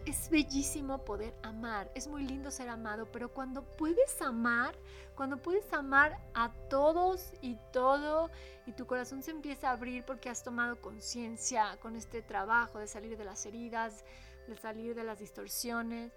es 0.06 0.28
bellísimo 0.28 1.04
poder 1.04 1.34
amar, 1.42 1.90
es 1.94 2.08
muy 2.08 2.26
lindo 2.26 2.50
ser 2.50 2.68
amado, 2.68 3.10
pero 3.10 3.32
cuando 3.32 3.62
puedes 3.76 4.20
amar, 4.20 4.76
cuando 5.14 5.38
puedes 5.38 5.72
amar 5.72 6.18
a 6.34 6.52
todos 6.68 7.32
y 7.40 7.56
todo, 7.72 8.30
y 8.66 8.72
tu 8.72 8.86
corazón 8.86 9.22
se 9.22 9.30
empieza 9.30 9.68
a 9.68 9.72
abrir 9.72 10.04
porque 10.04 10.28
has 10.28 10.42
tomado 10.42 10.80
conciencia 10.80 11.78
con 11.80 11.96
este 11.96 12.22
trabajo 12.22 12.78
de 12.78 12.86
salir 12.86 13.16
de 13.16 13.24
las 13.24 13.46
heridas, 13.46 14.04
de 14.46 14.56
salir 14.56 14.94
de 14.94 15.04
las 15.04 15.18
distorsiones. 15.18 16.12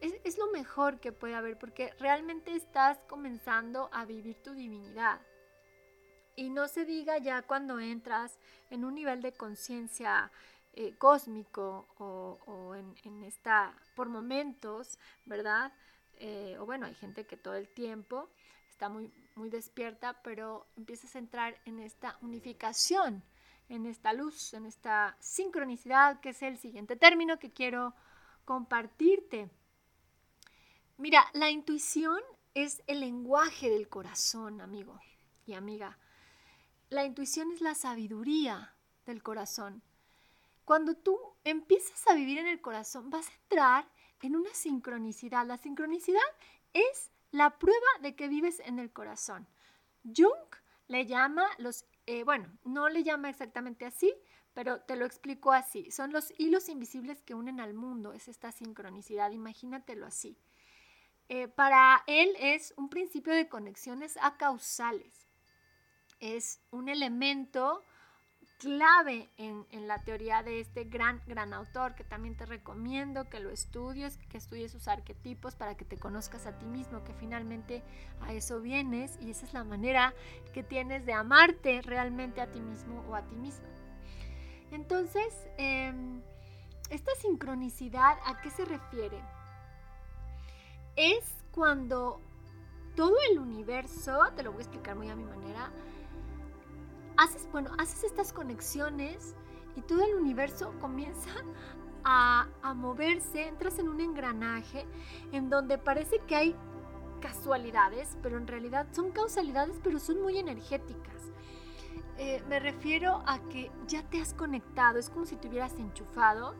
Es, 0.00 0.36
lo 0.36 0.50
mejor 0.50 1.00
que 1.00 1.12
puede 1.12 1.34
haber 1.34 1.58
porque 1.58 1.94
realmente 1.98 2.54
estás 2.54 2.98
comenzando 3.08 3.88
a 3.92 4.04
vivir 4.04 4.42
tu 4.42 4.52
divinidad. 4.52 5.20
Y 6.38 6.50
no 6.50 6.68
se 6.68 6.84
diga 6.84 7.16
ya 7.16 7.40
cuando 7.40 7.80
entras 7.80 8.38
en 8.68 8.84
un 8.84 8.94
nivel 8.94 9.22
de 9.22 9.32
conciencia 9.32 10.30
eh, 10.76 10.94
cósmico 10.96 11.86
o, 11.98 12.74
en, 12.74 13.24
esta, 13.24 13.74
por 13.94 14.08
momentos, 14.08 14.98
¿verdad? 15.24 15.72
Eh, 16.18 16.56
o 16.60 16.66
bueno, 16.66 16.86
hay 16.86 16.94
gente 16.94 17.26
que 17.26 17.36
todo 17.36 17.54
el 17.54 17.68
tiempo 17.68 18.28
está 18.70 18.88
muy, 18.88 19.10
muy 19.34 19.50
despierta, 19.50 20.22
pero 20.22 20.66
empiezas 20.76 21.16
a 21.16 21.18
entrar 21.18 21.58
en 21.64 21.80
esta 21.80 22.16
unificación 22.22 23.22
en 23.68 23.86
esta 23.86 24.12
luz, 24.12 24.54
en 24.54 24.66
esta 24.66 25.16
sincronicidad, 25.20 26.20
que 26.20 26.30
es 26.30 26.42
el 26.42 26.58
siguiente 26.58 26.96
término 26.96 27.38
que 27.38 27.50
quiero 27.50 27.94
compartirte. 28.44 29.50
Mira, 30.98 31.24
la 31.32 31.50
intuición 31.50 32.20
es 32.54 32.82
el 32.86 33.00
lenguaje 33.00 33.68
del 33.68 33.88
corazón, 33.88 34.60
amigo 34.60 34.98
y 35.46 35.54
amiga. 35.54 35.98
La 36.88 37.04
intuición 37.04 37.50
es 37.52 37.60
la 37.60 37.74
sabiduría 37.74 38.74
del 39.04 39.22
corazón. 39.22 39.82
Cuando 40.66 40.94
tú 40.94 41.18
empiezas 41.44 42.06
a 42.08 42.14
vivir 42.14 42.36
en 42.36 42.46
el 42.46 42.60
corazón, 42.60 43.08
vas 43.08 43.28
a 43.28 43.34
entrar 43.34 43.88
en 44.20 44.36
una 44.36 44.52
sincronicidad. 44.52 45.46
La 45.46 45.56
sincronicidad 45.56 46.20
es 46.74 47.10
la 47.30 47.58
prueba 47.58 47.86
de 48.02 48.14
que 48.14 48.28
vives 48.28 48.60
en 48.60 48.78
el 48.78 48.92
corazón. 48.92 49.48
Jung 50.04 50.54
le 50.88 51.06
llama 51.06 51.46
los 51.56 51.86
eh, 52.06 52.22
bueno, 52.22 52.48
no 52.64 52.88
le 52.88 53.02
llama 53.02 53.28
exactamente 53.28 53.84
así, 53.84 54.14
pero 54.54 54.80
te 54.80 54.96
lo 54.96 55.04
explico 55.04 55.52
así. 55.52 55.90
Son 55.90 56.12
los 56.12 56.32
hilos 56.38 56.68
invisibles 56.68 57.22
que 57.22 57.34
unen 57.34 57.60
al 57.60 57.74
mundo, 57.74 58.12
es 58.12 58.28
esta 58.28 58.52
sincronicidad, 58.52 59.32
imagínatelo 59.32 60.06
así. 60.06 60.38
Eh, 61.28 61.48
para 61.48 62.04
él 62.06 62.30
es 62.38 62.72
un 62.76 62.88
principio 62.88 63.32
de 63.32 63.48
conexiones 63.48 64.16
acausales. 64.22 65.28
Es 66.20 66.60
un 66.70 66.88
elemento 66.88 67.82
clave 68.58 69.28
en, 69.36 69.66
la 69.86 70.02
teoría 70.02 70.42
de 70.42 70.60
este 70.60 70.84
gran, 70.84 71.20
gran 71.26 71.52
autor, 71.52 71.94
que 71.94 72.04
también 72.04 72.36
te 72.36 72.46
recomiendo 72.46 73.28
que 73.28 73.40
lo 73.40 73.50
estudies, 73.50 74.16
que 74.28 74.38
estudies 74.38 74.72
sus 74.72 74.88
arquetipos 74.88 75.54
para 75.54 75.76
que 75.76 75.84
te 75.84 75.96
conozcas 75.96 76.46
a 76.46 76.58
ti 76.58 76.66
mismo, 76.66 77.04
que 77.04 77.12
finalmente 77.14 77.82
a 78.20 78.32
eso 78.32 78.60
vienes 78.60 79.18
y 79.20 79.30
esa 79.30 79.46
es 79.46 79.52
la 79.52 79.64
manera 79.64 80.14
que 80.52 80.62
tienes 80.62 81.04
de 81.06 81.12
amarte 81.12 81.82
realmente 81.82 82.40
a 82.40 82.50
ti 82.50 82.60
mismo 82.60 83.04
o 83.08 83.14
a 83.14 83.22
ti 83.22 83.36
mismo. 83.36 83.66
Entonces, 84.72 85.32
em, 85.58 86.20
esta 86.90 87.14
sincronicidad, 87.20 88.18
¿a 88.24 88.40
qué 88.40 88.50
se 88.50 88.64
refiere? 88.64 89.20
Es 90.96 91.24
cuando 91.52 92.20
todo 92.96 93.14
el 93.30 93.38
universo, 93.38 94.18
te 94.34 94.42
lo 94.42 94.52
voy 94.52 94.60
a 94.60 94.62
explicar 94.62 94.96
muy 94.96 95.10
a 95.10 95.14
mi 95.14 95.24
manera, 95.24 95.70
haces, 97.16 97.48
bueno, 97.52 97.70
haces 97.78 98.04
estas 98.04 98.32
conexiones 98.32 99.34
y 99.76 99.82
todo 99.82 100.04
el 100.04 100.14
universo 100.14 100.72
comienza 100.80 101.30
a, 102.04 102.48
a, 102.62 102.74
moverse, 102.74 103.48
entras 103.48 103.78
en 103.78 103.88
un 103.88 104.00
engranaje 104.00 104.86
en 105.32 105.50
donde 105.50 105.78
parece 105.78 106.18
que 106.20 106.36
hay 106.36 106.56
casualidades, 107.20 108.16
pero 108.22 108.36
en 108.36 108.46
realidad 108.46 108.86
son 108.92 109.10
causalidades, 109.10 109.80
pero 109.82 109.98
son 109.98 110.22
muy 110.22 110.38
energéticas. 110.38 111.16
Eh, 112.18 112.42
me 112.48 112.60
refiero 112.60 113.22
a 113.26 113.40
que 113.50 113.70
ya 113.86 114.02
te 114.02 114.20
has 114.20 114.32
conectado, 114.32 114.98
es 114.98 115.10
como 115.10 115.26
si 115.26 115.36
te 115.36 115.48
hubieras 115.48 115.74
enchufado 115.78 116.54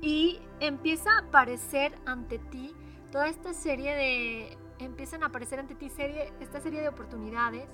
y 0.00 0.40
empieza 0.60 1.10
a 1.12 1.18
aparecer 1.20 1.98
ante 2.06 2.38
ti 2.38 2.72
toda 3.10 3.26
esta 3.26 3.52
serie 3.52 3.94
de 3.94 4.58
empiezan 4.84 5.22
a 5.22 5.26
aparecer 5.26 5.58
ante 5.58 5.74
ti 5.74 5.88
serie, 5.88 6.32
esta 6.40 6.60
serie 6.60 6.80
de 6.80 6.88
oportunidades, 6.88 7.68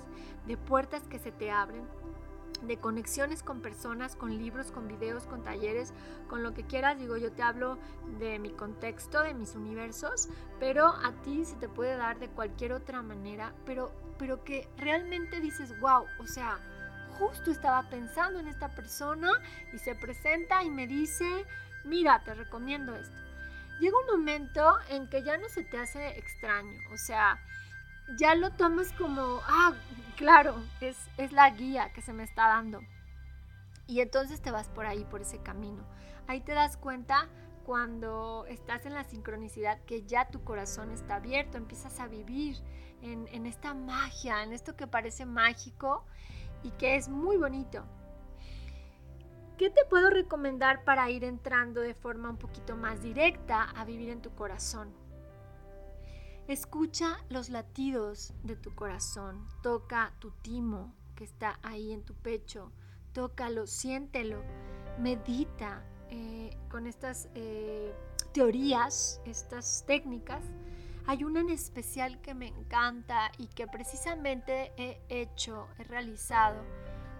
de 0.47 0.57
puertas 0.57 1.03
que 1.07 1.19
se 1.19 1.31
te 1.31 1.51
abren, 1.51 1.87
de 2.61 2.77
conexiones 2.77 3.43
con 3.43 3.61
personas, 3.61 4.15
con 4.15 4.37
libros, 4.37 4.71
con 4.71 4.87
videos, 4.87 5.25
con 5.25 5.43
talleres, 5.43 5.93
con 6.27 6.43
lo 6.43 6.53
que 6.53 6.63
quieras. 6.63 6.97
Digo, 6.97 7.17
yo 7.17 7.31
te 7.31 7.41
hablo 7.41 7.77
de 8.19 8.39
mi 8.39 8.51
contexto, 8.51 9.21
de 9.21 9.33
mis 9.33 9.55
universos, 9.55 10.29
pero 10.59 10.87
a 10.87 11.13
ti 11.23 11.45
se 11.45 11.55
te 11.55 11.69
puede 11.69 11.95
dar 11.95 12.19
de 12.19 12.29
cualquier 12.29 12.73
otra 12.73 13.01
manera, 13.01 13.53
pero, 13.65 13.91
pero 14.17 14.43
que 14.43 14.67
realmente 14.77 15.39
dices, 15.39 15.79
wow, 15.79 16.05
o 16.19 16.27
sea, 16.27 16.59
justo 17.17 17.51
estaba 17.51 17.89
pensando 17.89 18.39
en 18.39 18.47
esta 18.47 18.69
persona 18.69 19.31
y 19.73 19.77
se 19.77 19.95
presenta 19.95 20.63
y 20.63 20.69
me 20.69 20.87
dice, 20.87 21.45
mira, 21.85 22.23
te 22.23 22.33
recomiendo 22.33 22.95
esto 22.95 23.28
llega 23.79 23.97
un 23.97 24.19
momento 24.19 24.77
en 24.89 25.09
que 25.09 25.23
ya 25.23 25.37
no 25.37 25.49
se 25.49 25.63
te 25.63 25.77
hace 25.77 26.17
extraño, 26.17 26.79
o 26.93 26.97
sea, 26.97 27.39
ya 28.17 28.35
lo 28.35 28.51
tomas 28.51 28.91
como, 28.93 29.39
ah, 29.47 29.73
claro, 30.17 30.55
es, 30.81 30.97
es 31.17 31.31
la 31.31 31.49
guía 31.51 31.91
que 31.93 32.01
se 32.01 32.13
me 32.13 32.23
está 32.23 32.47
dando. 32.47 32.81
Y 33.87 34.01
entonces 34.01 34.41
te 34.41 34.51
vas 34.51 34.69
por 34.69 34.85
ahí, 34.85 35.03
por 35.05 35.21
ese 35.21 35.41
camino. 35.41 35.83
Ahí 36.27 36.41
te 36.41 36.53
das 36.53 36.77
cuenta 36.77 37.27
cuando 37.65 38.45
estás 38.47 38.85
en 38.85 38.93
la 38.93 39.03
sincronicidad 39.03 39.79
que 39.85 40.03
ya 40.05 40.29
tu 40.29 40.43
corazón 40.43 40.91
está 40.91 41.15
abierto, 41.15 41.57
empiezas 41.57 41.99
a 41.99 42.07
vivir 42.07 42.57
en, 43.01 43.27
en 43.31 43.45
esta 43.45 43.73
magia, 43.73 44.43
en 44.43 44.53
esto 44.53 44.75
que 44.75 44.87
parece 44.87 45.25
mágico 45.25 46.05
y 46.63 46.71
que 46.71 46.95
es 46.95 47.09
muy 47.09 47.37
bonito. 47.37 47.85
¿Qué 49.59 49.69
te 49.69 49.83
puedo 49.83 50.09
recomendar 50.09 50.85
para 50.85 51.09
ir 51.09 51.25
entrando 51.25 51.81
de 51.81 51.93
forma 51.93 52.29
un 52.29 52.37
poquito 52.37 52.77
más 52.77 53.01
directa 53.01 53.63
a 53.63 53.83
vivir 53.83 54.07
en 54.07 54.21
tu 54.21 54.33
corazón? 54.33 54.89
Escucha 56.47 57.17
los 57.27 57.49
latidos 57.49 58.33
de 58.43 58.55
tu 58.55 58.73
corazón, 58.73 59.45
toca 59.61 60.13
tu 60.19 60.31
timo 60.31 60.95
que 61.13 61.25
está 61.25 61.59
ahí 61.61 61.91
en 61.91 62.03
tu 62.03 62.13
pecho, 62.13 62.71
tócalo, 63.11 63.67
siéntelo, 63.67 64.41
medita 64.97 65.83
eh, 66.09 66.55
con 66.69 66.87
estas 66.87 67.27
eh, 67.35 67.93
teorías, 68.31 69.19
estas 69.25 69.83
técnicas. 69.85 70.41
Hay 71.05 71.25
una 71.25 71.41
en 71.41 71.49
especial 71.49 72.21
que 72.21 72.33
me 72.33 72.47
encanta 72.47 73.29
y 73.37 73.47
que 73.47 73.67
precisamente 73.67 74.71
he 74.77 75.01
hecho, 75.09 75.67
he 75.77 75.83
realizado 75.83 76.63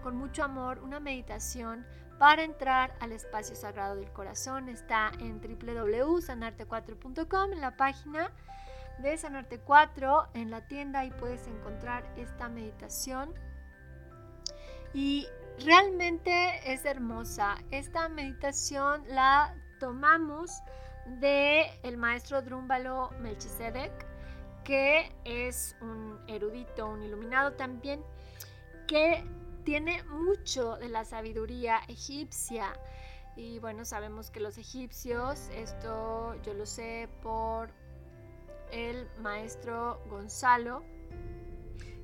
con 0.02 0.16
mucho 0.16 0.42
amor, 0.42 0.78
una 0.78 1.00
meditación 1.00 1.84
para 2.20 2.44
entrar 2.44 2.94
al 3.00 3.10
espacio 3.12 3.56
sagrado 3.56 3.96
del 3.96 4.12
corazón. 4.12 4.68
Está 4.68 5.10
en 5.20 5.40
www.sanarte4.com, 5.40 7.54
en 7.54 7.62
la 7.62 7.78
página 7.78 8.30
de 8.98 9.16
Sanarte 9.16 9.58
4 9.58 10.28
en 10.34 10.50
la 10.50 10.68
tienda 10.68 11.06
y 11.06 11.12
puedes 11.12 11.46
encontrar 11.46 12.04
esta 12.18 12.50
meditación. 12.50 13.32
Y 14.92 15.28
realmente 15.64 16.60
es 16.70 16.84
hermosa. 16.84 17.56
Esta 17.70 18.10
meditación 18.10 19.02
la 19.08 19.54
tomamos 19.78 20.50
de 21.06 21.70
el 21.82 21.96
maestro 21.96 22.42
Drúmbalo 22.42 23.12
Melchizedek, 23.22 23.92
que 24.62 25.10
es 25.24 25.74
un 25.80 26.18
erudito, 26.28 26.86
un 26.86 27.02
iluminado 27.02 27.54
también, 27.54 28.04
que 28.86 29.24
tiene 29.64 30.02
mucho 30.04 30.76
de 30.76 30.88
la 30.88 31.04
sabiduría 31.04 31.80
egipcia. 31.88 32.72
Y 33.36 33.58
bueno, 33.58 33.84
sabemos 33.84 34.30
que 34.30 34.40
los 34.40 34.58
egipcios, 34.58 35.48
esto 35.54 36.34
yo 36.42 36.54
lo 36.54 36.66
sé 36.66 37.08
por 37.22 37.70
el 38.72 39.08
maestro 39.20 40.02
Gonzalo, 40.08 40.82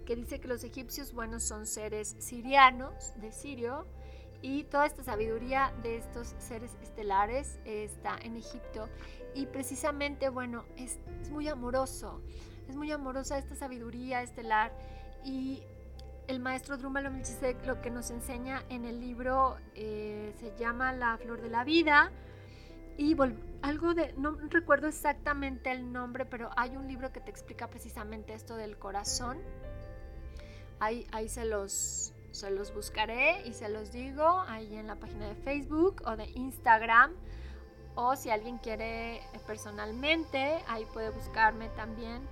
que 0.04 0.16
dice 0.16 0.40
que 0.40 0.48
los 0.48 0.64
egipcios, 0.64 1.12
bueno, 1.12 1.40
son 1.40 1.66
seres 1.66 2.16
sirianos, 2.20 3.12
de 3.20 3.32
Sirio, 3.32 3.86
y 4.40 4.64
toda 4.64 4.86
esta 4.86 5.02
sabiduría 5.02 5.72
de 5.82 5.96
estos 5.96 6.34
seres 6.38 6.76
estelares 6.82 7.58
está 7.64 8.16
en 8.22 8.36
Egipto. 8.36 8.88
Y 9.34 9.46
precisamente, 9.46 10.28
bueno, 10.28 10.64
es, 10.76 10.98
muy 11.30 11.48
amoroso, 11.48 12.22
es 12.68 12.76
muy 12.76 12.92
amorosa 12.92 13.38
esta 13.38 13.56
sabiduría 13.56 14.22
estelar. 14.22 14.72
Y 15.24 15.62
el 16.28 16.40
maestro 16.40 16.76
Drumalo 16.76 17.10
Melchizedek 17.10 17.64
lo 17.66 17.80
que 17.80 17.90
nos 17.90 18.10
enseña 18.10 18.64
en 18.68 18.84
el 18.84 19.00
libro 19.00 19.56
eh, 19.74 20.34
se 20.38 20.52
llama 20.56 20.92
La 20.92 21.16
Flor 21.18 21.40
de 21.40 21.48
la 21.48 21.64
Vida. 21.64 22.10
Y 22.98 23.14
algo 23.62 23.94
de, 23.94 24.14
no 24.16 24.36
recuerdo 24.48 24.88
exactamente 24.88 25.70
el 25.70 25.92
nombre, 25.92 26.24
pero 26.24 26.50
hay 26.56 26.76
un 26.76 26.88
libro 26.88 27.12
que 27.12 27.20
te 27.20 27.30
explica 27.30 27.68
precisamente 27.68 28.32
esto 28.32 28.56
del 28.56 28.78
corazón. 28.78 29.38
Ahí, 30.80 31.06
ahí 31.12 31.28
se, 31.28 31.44
los, 31.44 32.14
se 32.30 32.50
los 32.50 32.74
buscaré 32.74 33.46
y 33.46 33.52
se 33.52 33.68
los 33.68 33.92
digo 33.92 34.40
ahí 34.48 34.76
en 34.76 34.86
la 34.86 34.96
página 34.96 35.28
de 35.28 35.34
Facebook 35.34 36.02
o 36.06 36.16
de 36.16 36.24
Instagram. 36.34 37.12
O 37.94 38.16
si 38.16 38.30
alguien 38.30 38.58
quiere 38.58 39.20
personalmente, 39.46 40.58
ahí 40.68 40.86
puede 40.92 41.10
buscarme 41.10 41.68
también 41.70 42.22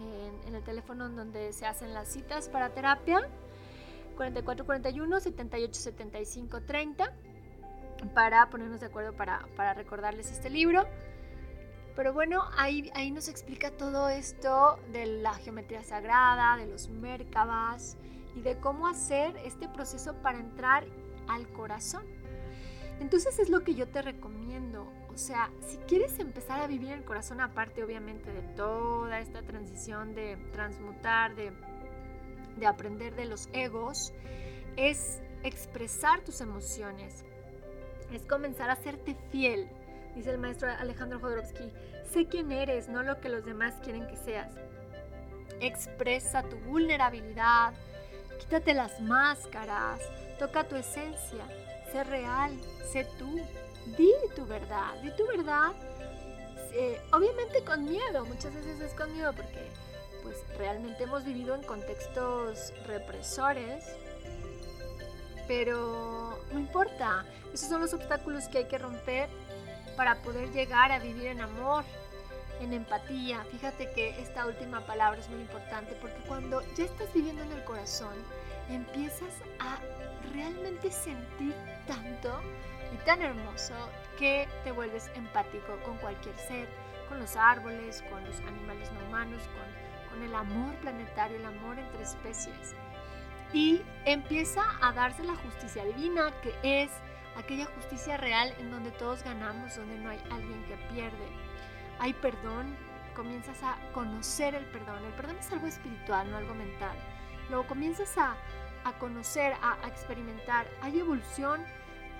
en, 0.00 0.54
el 0.54 0.62
teléfono 0.62 1.08
donde 1.08 1.52
se 1.52 1.66
hacen 1.66 1.94
las 1.94 2.08
citas 2.08 2.48
para 2.48 2.70
terapia. 2.70 3.28
4441 4.16 5.20
78 5.20 5.80
75 5.80 6.60
30 6.62 7.12
para 8.14 8.48
ponernos 8.50 8.80
de 8.80 8.86
acuerdo 8.86 9.12
para, 9.12 9.74
recordarles 9.74 10.30
este 10.30 10.50
libro. 10.50 10.86
Pero 11.96 12.12
bueno, 12.12 12.44
ahí, 12.56 12.90
ahí 12.94 13.10
nos 13.10 13.28
explica 13.28 13.70
todo 13.70 14.08
esto 14.08 14.78
de 14.92 15.06
la 15.06 15.34
geometría 15.34 15.82
sagrada, 15.82 16.56
de 16.56 16.66
los 16.66 16.88
Merkabas 16.88 17.96
y 18.34 18.40
de 18.40 18.58
cómo 18.58 18.88
hacer 18.88 19.36
este 19.44 19.68
proceso 19.68 20.14
para 20.14 20.38
entrar 20.38 20.84
al 21.28 21.48
corazón. 21.48 22.04
Entonces 23.00 23.38
es 23.38 23.48
lo 23.48 23.60
que 23.60 23.74
yo 23.74 23.88
te 23.88 24.02
recomiendo. 24.02 24.86
O 25.14 25.18
sea, 25.18 25.48
si 25.60 25.76
quieres 25.76 26.18
empezar 26.18 26.60
a 26.60 26.66
vivir 26.66 26.90
el 26.90 27.04
corazón, 27.04 27.40
aparte 27.40 27.84
obviamente 27.84 28.32
de 28.32 28.42
toda 28.56 29.20
esta 29.20 29.42
transición 29.42 30.12
de 30.16 30.36
transmutar, 30.52 31.36
de, 31.36 31.52
de 32.56 32.66
aprender 32.66 33.14
de 33.14 33.26
los 33.26 33.48
egos, 33.52 34.12
es 34.76 35.22
expresar 35.44 36.22
tus 36.22 36.40
emociones, 36.40 37.24
es 38.12 38.22
comenzar 38.22 38.70
a 38.70 38.72
hacerte 38.72 39.14
fiel, 39.30 39.68
dice 40.16 40.32
el 40.32 40.38
maestro 40.38 40.68
Alejandro 40.68 41.20
Jodorowsky. 41.20 41.70
Sé 42.10 42.26
quién 42.26 42.50
eres, 42.50 42.88
no 42.88 43.04
lo 43.04 43.20
que 43.20 43.28
los 43.28 43.44
demás 43.44 43.74
quieren 43.84 44.08
que 44.08 44.16
seas. 44.16 44.52
Expresa 45.60 46.42
tu 46.42 46.56
vulnerabilidad, 46.56 47.72
quítate 48.40 48.74
las 48.74 49.00
máscaras, 49.00 50.00
toca 50.40 50.64
tu 50.64 50.74
esencia, 50.74 51.46
sé 51.92 52.02
real, 52.02 52.60
sé 52.90 53.06
tú, 53.16 53.40
di 53.86 54.12
tu 54.34 54.46
verdad, 54.46 54.94
di 55.02 55.10
tu 55.16 55.26
verdad. 55.26 55.72
Obviamente 57.12 57.62
con 57.64 57.84
miedo, 57.84 58.24
muchas 58.24 58.54
veces 58.54 58.80
es 58.80 58.92
con 58.94 59.12
miedo 59.12 59.32
porque 59.32 59.70
pues 60.22 60.36
realmente 60.58 61.04
hemos 61.04 61.24
vivido 61.24 61.54
en 61.54 61.62
contextos 61.62 62.72
represores, 62.86 63.84
pero 65.46 66.38
no 66.52 66.58
importa, 66.58 67.24
esos 67.52 67.68
son 67.68 67.82
los 67.82 67.92
obstáculos 67.92 68.48
que 68.48 68.58
hay 68.58 68.64
que 68.64 68.78
romper 68.78 69.28
para 69.96 70.16
poder 70.22 70.50
llegar 70.50 70.90
a 70.90 70.98
vivir 70.98 71.26
en 71.26 71.40
amor, 71.40 71.84
en 72.60 72.72
empatía. 72.72 73.44
Fíjate 73.52 73.92
que 73.92 74.20
esta 74.20 74.46
última 74.46 74.80
palabra 74.86 75.20
es 75.20 75.28
muy 75.28 75.42
importante 75.42 75.94
porque 76.00 76.18
cuando 76.26 76.62
ya 76.74 76.86
estás 76.86 77.12
viviendo 77.12 77.42
en 77.42 77.52
el 77.52 77.62
corazón, 77.64 78.14
empiezas 78.70 79.34
a 79.60 79.78
realmente 80.32 80.90
sentir 80.90 81.54
tanto 81.86 82.40
y 82.94 83.04
tan 83.04 83.20
hermoso 83.22 83.74
que 84.18 84.48
te 84.62 84.72
vuelves 84.72 85.10
empático 85.14 85.76
con 85.84 85.98
cualquier 85.98 86.36
ser, 86.38 86.68
con 87.08 87.18
los 87.18 87.36
árboles, 87.36 88.02
con 88.10 88.24
los 88.24 88.38
animales 88.40 88.90
no 88.92 89.06
humanos, 89.06 89.42
con, 89.48 90.10
con 90.10 90.22
el 90.22 90.34
amor 90.34 90.74
planetario, 90.76 91.36
el 91.36 91.46
amor 91.46 91.78
entre 91.78 92.02
especies 92.02 92.74
y 93.54 93.82
empieza 94.04 94.62
a 94.82 94.92
darse 94.92 95.22
la 95.22 95.36
justicia 95.36 95.84
divina, 95.84 96.32
que 96.42 96.54
es 96.62 96.90
aquella 97.36 97.66
justicia 97.66 98.16
real 98.16 98.52
en 98.58 98.70
donde 98.70 98.90
todos 98.90 99.22
ganamos, 99.22 99.76
donde 99.76 99.96
no 99.96 100.10
hay 100.10 100.18
alguien 100.30 100.64
que 100.64 100.76
pierde. 100.92 101.28
Hay 102.00 102.12
perdón, 102.14 102.76
comienzas 103.14 103.62
a 103.62 103.78
conocer 103.92 104.56
el 104.56 104.64
perdón. 104.66 105.04
El 105.04 105.12
perdón 105.12 105.36
es 105.38 105.52
algo 105.52 105.68
espiritual, 105.68 106.28
no 106.30 106.36
algo 106.36 106.54
mental. 106.54 106.96
Luego 107.48 107.66
comienzas 107.68 108.18
a, 108.18 108.36
conocer, 108.98 109.54
a, 109.62 109.78
a 109.84 109.88
experimentar. 109.88 110.66
Hay 110.82 110.98
evolución, 110.98 111.64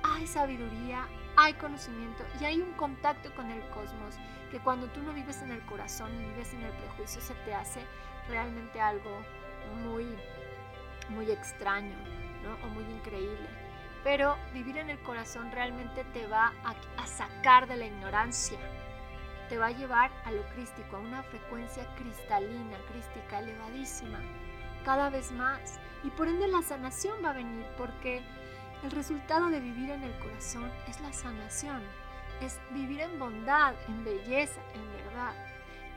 hay 0.05 0.27
sabiduría, 0.27 1.09
hay 1.37 1.55
conocimiento 1.55 2.25
y 2.41 2.45
hay 2.45 2.61
un 2.61 2.73
contacto 2.75 3.35
con 3.35 3.51
el 3.51 3.61
cosmos 3.71 4.15
que 4.51 4.61
cuando 4.61 4.87
tú 4.89 5.03
no 5.03 5.13
vives 5.13 5.43
en 5.43 5.51
el 5.51 5.65
corazón 5.67 6.15
y 6.15 6.29
vives 6.29 6.53
en 6.53 6.63
el 6.63 6.73
prejuicio 6.73 7.21
se 7.21 7.35
te 7.47 7.55
hace 7.55 7.81
realmente 8.29 8.81
algo 8.81 9.23
muy 9.83 10.07
muy 11.09 11.31
extraño 11.31 11.97
o 12.63 12.69
muy 12.69 12.85
increíble. 12.85 13.49
Pero 14.03 14.37
vivir 14.53 14.77
en 14.79 14.91
el 14.91 14.99
corazón 15.01 15.51
realmente 15.51 16.05
te 16.13 16.27
va 16.27 16.53
a, 16.65 17.07
sacar 17.07 17.67
de 17.67 17.77
la 17.77 17.87
ignorancia, 17.87 18.59
te 19.49 19.57
va 19.57 19.67
a 19.67 19.73
llevar 19.73 20.11
a 20.25 20.33
lo 20.33 20.43
crístico, 20.49 20.97
a 20.97 21.01
una 21.01 21.23
frecuencia 21.23 21.87
cristalina, 21.97 22.77
crística, 22.91 23.39
elevadísima, 23.39 24.19
cada 24.85 25.09
vez 25.09 25.33
más. 25.33 25.79
Y 26.03 26.11
por 26.11 26.29
ende 26.29 26.49
la 26.49 26.63
sanación 26.63 27.25
va 27.25 27.31
a 27.31 27.35
venir 27.35 27.65
porque 27.79 28.23
el 28.85 28.91
resultado 28.91 29.49
de 29.49 29.61
vivir 29.61 29.91
en 29.91 30.03
el 30.03 30.19
corazón 30.19 30.71
es 30.89 31.01
la 31.01 31.13
sanación, 31.13 31.83
es 32.41 32.61
vivir 32.71 33.01
en 33.01 33.19
bondad, 33.19 33.75
en 33.89 34.05
belleza, 34.05 34.61
en 34.75 34.93
verdad, 34.93 35.35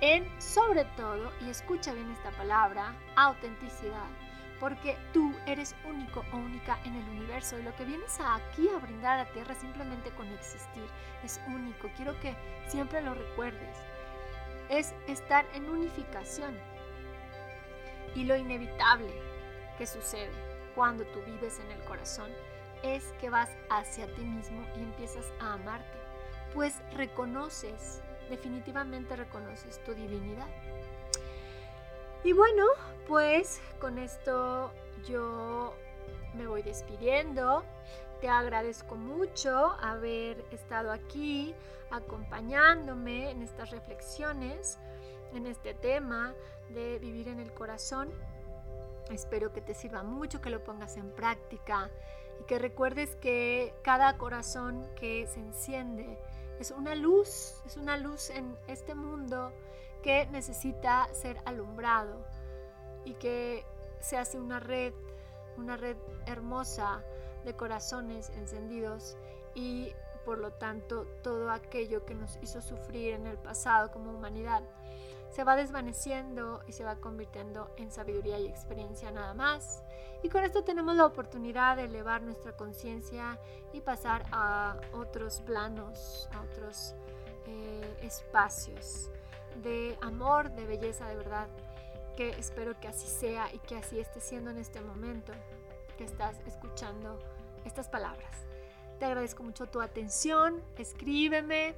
en 0.01 0.41
sobre 0.41 0.85
todo, 0.95 1.31
y 1.41 1.49
escucha 1.49 1.93
bien 1.93 2.09
esta 2.11 2.31
palabra, 2.31 2.95
autenticidad 3.15 4.07
porque 4.59 4.97
tú 5.13 5.33
eres 5.45 5.75
único 5.87 6.25
o 6.31 6.37
única 6.37 6.79
en 6.83 6.95
el 6.95 7.09
universo 7.09 7.59
y 7.59 7.63
lo 7.63 7.75
que 7.75 7.85
vienes 7.85 8.19
aquí 8.19 8.67
a 8.69 8.79
brindar 8.79 9.19
a 9.19 9.23
la 9.23 9.31
tierra 9.31 9.53
simplemente 9.55 10.09
con 10.11 10.27
existir 10.29 10.83
es 11.23 11.39
único. 11.47 11.89
Quiero 11.95 12.19
que 12.19 12.35
siempre 12.67 13.01
lo 13.01 13.13
recuerdes. 13.13 13.77
Es 14.69 14.93
estar 15.07 15.45
en 15.53 15.69
unificación. 15.69 16.57
Y 18.15 18.23
lo 18.23 18.35
inevitable 18.35 19.13
que 19.77 19.85
sucede 19.85 20.31
cuando 20.73 21.05
tú 21.05 21.21
vives 21.25 21.59
en 21.59 21.71
el 21.71 21.83
corazón 21.85 22.31
es 22.83 23.03
que 23.19 23.29
vas 23.29 23.49
hacia 23.69 24.07
ti 24.15 24.21
mismo 24.21 24.65
y 24.75 24.83
empiezas 24.83 25.25
a 25.39 25.53
amarte, 25.53 25.97
pues 26.53 26.75
reconoces, 26.95 28.01
definitivamente 28.29 29.15
reconoces 29.15 29.83
tu 29.83 29.93
divinidad. 29.93 30.47
Y 32.23 32.33
bueno, 32.33 32.65
pues 33.07 33.61
con 33.79 33.97
esto 33.97 34.71
yo 35.07 35.73
me 36.33 36.47
voy 36.47 36.61
despidiendo. 36.61 37.63
Te 38.21 38.29
agradezco 38.29 38.95
mucho 38.95 39.75
haber 39.79 40.43
estado 40.51 40.91
aquí 40.91 41.53
acompañándome 41.91 43.31
en 43.31 43.41
estas 43.41 43.71
reflexiones. 43.71 44.79
en 45.33 45.45
este 45.45 45.73
tema 45.73 46.33
de 46.69 46.99
vivir 46.99 47.27
en 47.27 47.39
el 47.39 47.53
corazón. 47.53 48.09
Espero 49.11 49.51
que 49.51 49.61
te 49.61 49.73
sirva 49.73 50.01
mucho, 50.01 50.41
que 50.41 50.49
lo 50.49 50.63
pongas 50.63 50.95
en 50.97 51.11
práctica 51.11 51.89
y 52.39 52.43
que 52.43 52.59
recuerdes 52.59 53.15
que 53.15 53.73
cada 53.83 54.17
corazón 54.17 54.87
que 54.95 55.27
se 55.27 55.39
enciende 55.39 56.17
es 56.59 56.71
una 56.71 56.95
luz, 56.95 57.61
es 57.65 57.77
una 57.77 57.97
luz 57.97 58.29
en 58.29 58.57
este 58.67 58.95
mundo 58.95 59.51
que 60.01 60.25
necesita 60.27 61.07
ser 61.13 61.37
alumbrado 61.45 62.25
y 63.05 63.13
que 63.15 63.65
se 63.99 64.17
hace 64.17 64.39
una 64.39 64.59
red, 64.59 64.93
una 65.57 65.77
red 65.77 65.97
hermosa 66.25 67.03
de 67.45 67.53
corazones 67.55 68.29
encendidos 68.29 69.17
y 69.53 69.93
por 70.25 70.39
lo 70.39 70.51
tanto 70.51 71.05
todo 71.23 71.49
aquello 71.51 72.05
que 72.05 72.13
nos 72.13 72.37
hizo 72.41 72.61
sufrir 72.61 73.13
en 73.13 73.27
el 73.27 73.37
pasado 73.37 73.91
como 73.91 74.11
humanidad 74.11 74.61
se 75.29 75.43
va 75.43 75.55
desvaneciendo 75.55 76.61
y 76.67 76.71
se 76.71 76.83
va 76.83 76.95
convirtiendo 76.95 77.69
en 77.77 77.91
sabiduría 77.91 78.39
y 78.39 78.47
experiencia 78.47 79.11
nada 79.11 79.33
más. 79.33 79.83
Y 80.23 80.29
con 80.29 80.43
esto 80.43 80.63
tenemos 80.63 80.95
la 80.95 81.05
oportunidad 81.05 81.77
de 81.77 81.83
elevar 81.83 82.21
nuestra 82.23 82.55
conciencia 82.55 83.39
y 83.71 83.81
pasar 83.81 84.25
a 84.31 84.77
otros 84.93 85.41
planos, 85.41 86.27
a 86.33 86.41
otros 86.41 86.95
eh, 87.45 87.97
espacios 88.01 89.11
de 89.61 89.97
amor, 90.01 90.51
de 90.51 90.65
belleza, 90.65 91.07
de 91.07 91.15
verdad, 91.15 91.47
que 92.15 92.29
espero 92.29 92.79
que 92.79 92.87
así 92.87 93.07
sea 93.07 93.53
y 93.53 93.59
que 93.59 93.77
así 93.77 93.99
esté 93.99 94.19
siendo 94.19 94.49
en 94.49 94.57
este 94.57 94.81
momento 94.81 95.33
que 95.97 96.03
estás 96.03 96.39
escuchando 96.45 97.19
estas 97.65 97.87
palabras. 97.87 98.47
Te 98.99 99.05
agradezco 99.05 99.43
mucho 99.43 99.67
tu 99.67 99.81
atención, 99.81 100.63
escríbeme, 100.77 101.75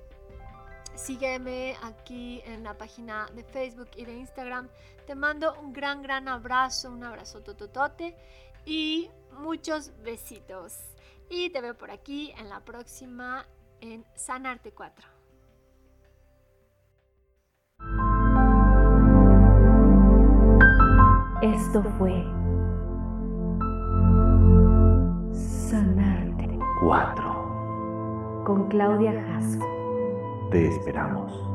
sígueme 0.95 1.75
aquí 1.83 2.41
en 2.45 2.63
la 2.63 2.77
página 2.77 3.27
de 3.33 3.43
Facebook 3.43 3.89
y 3.95 4.05
de 4.05 4.13
Instagram. 4.13 4.67
Te 5.05 5.15
mando 5.15 5.53
un 5.59 5.73
gran, 5.73 6.01
gran 6.01 6.27
abrazo, 6.27 6.91
un 6.91 7.03
abrazo 7.03 7.41
tototote 7.41 8.15
y 8.65 9.09
muchos 9.39 9.91
besitos. 10.03 10.75
Y 11.29 11.49
te 11.51 11.61
veo 11.61 11.77
por 11.77 11.91
aquí 11.91 12.31
en 12.37 12.49
la 12.49 12.59
próxima 12.59 13.45
en 13.81 14.05
Sanarte 14.15 14.71
4. 14.71 15.19
Esto 21.41 21.81
fue 21.97 22.11
Sanarte 25.33 26.59
4. 26.81 28.43
con 28.45 28.67
Claudia 28.67 29.13
Jasso. 29.13 29.78
Te 30.51 30.67
esperamos. 30.67 31.48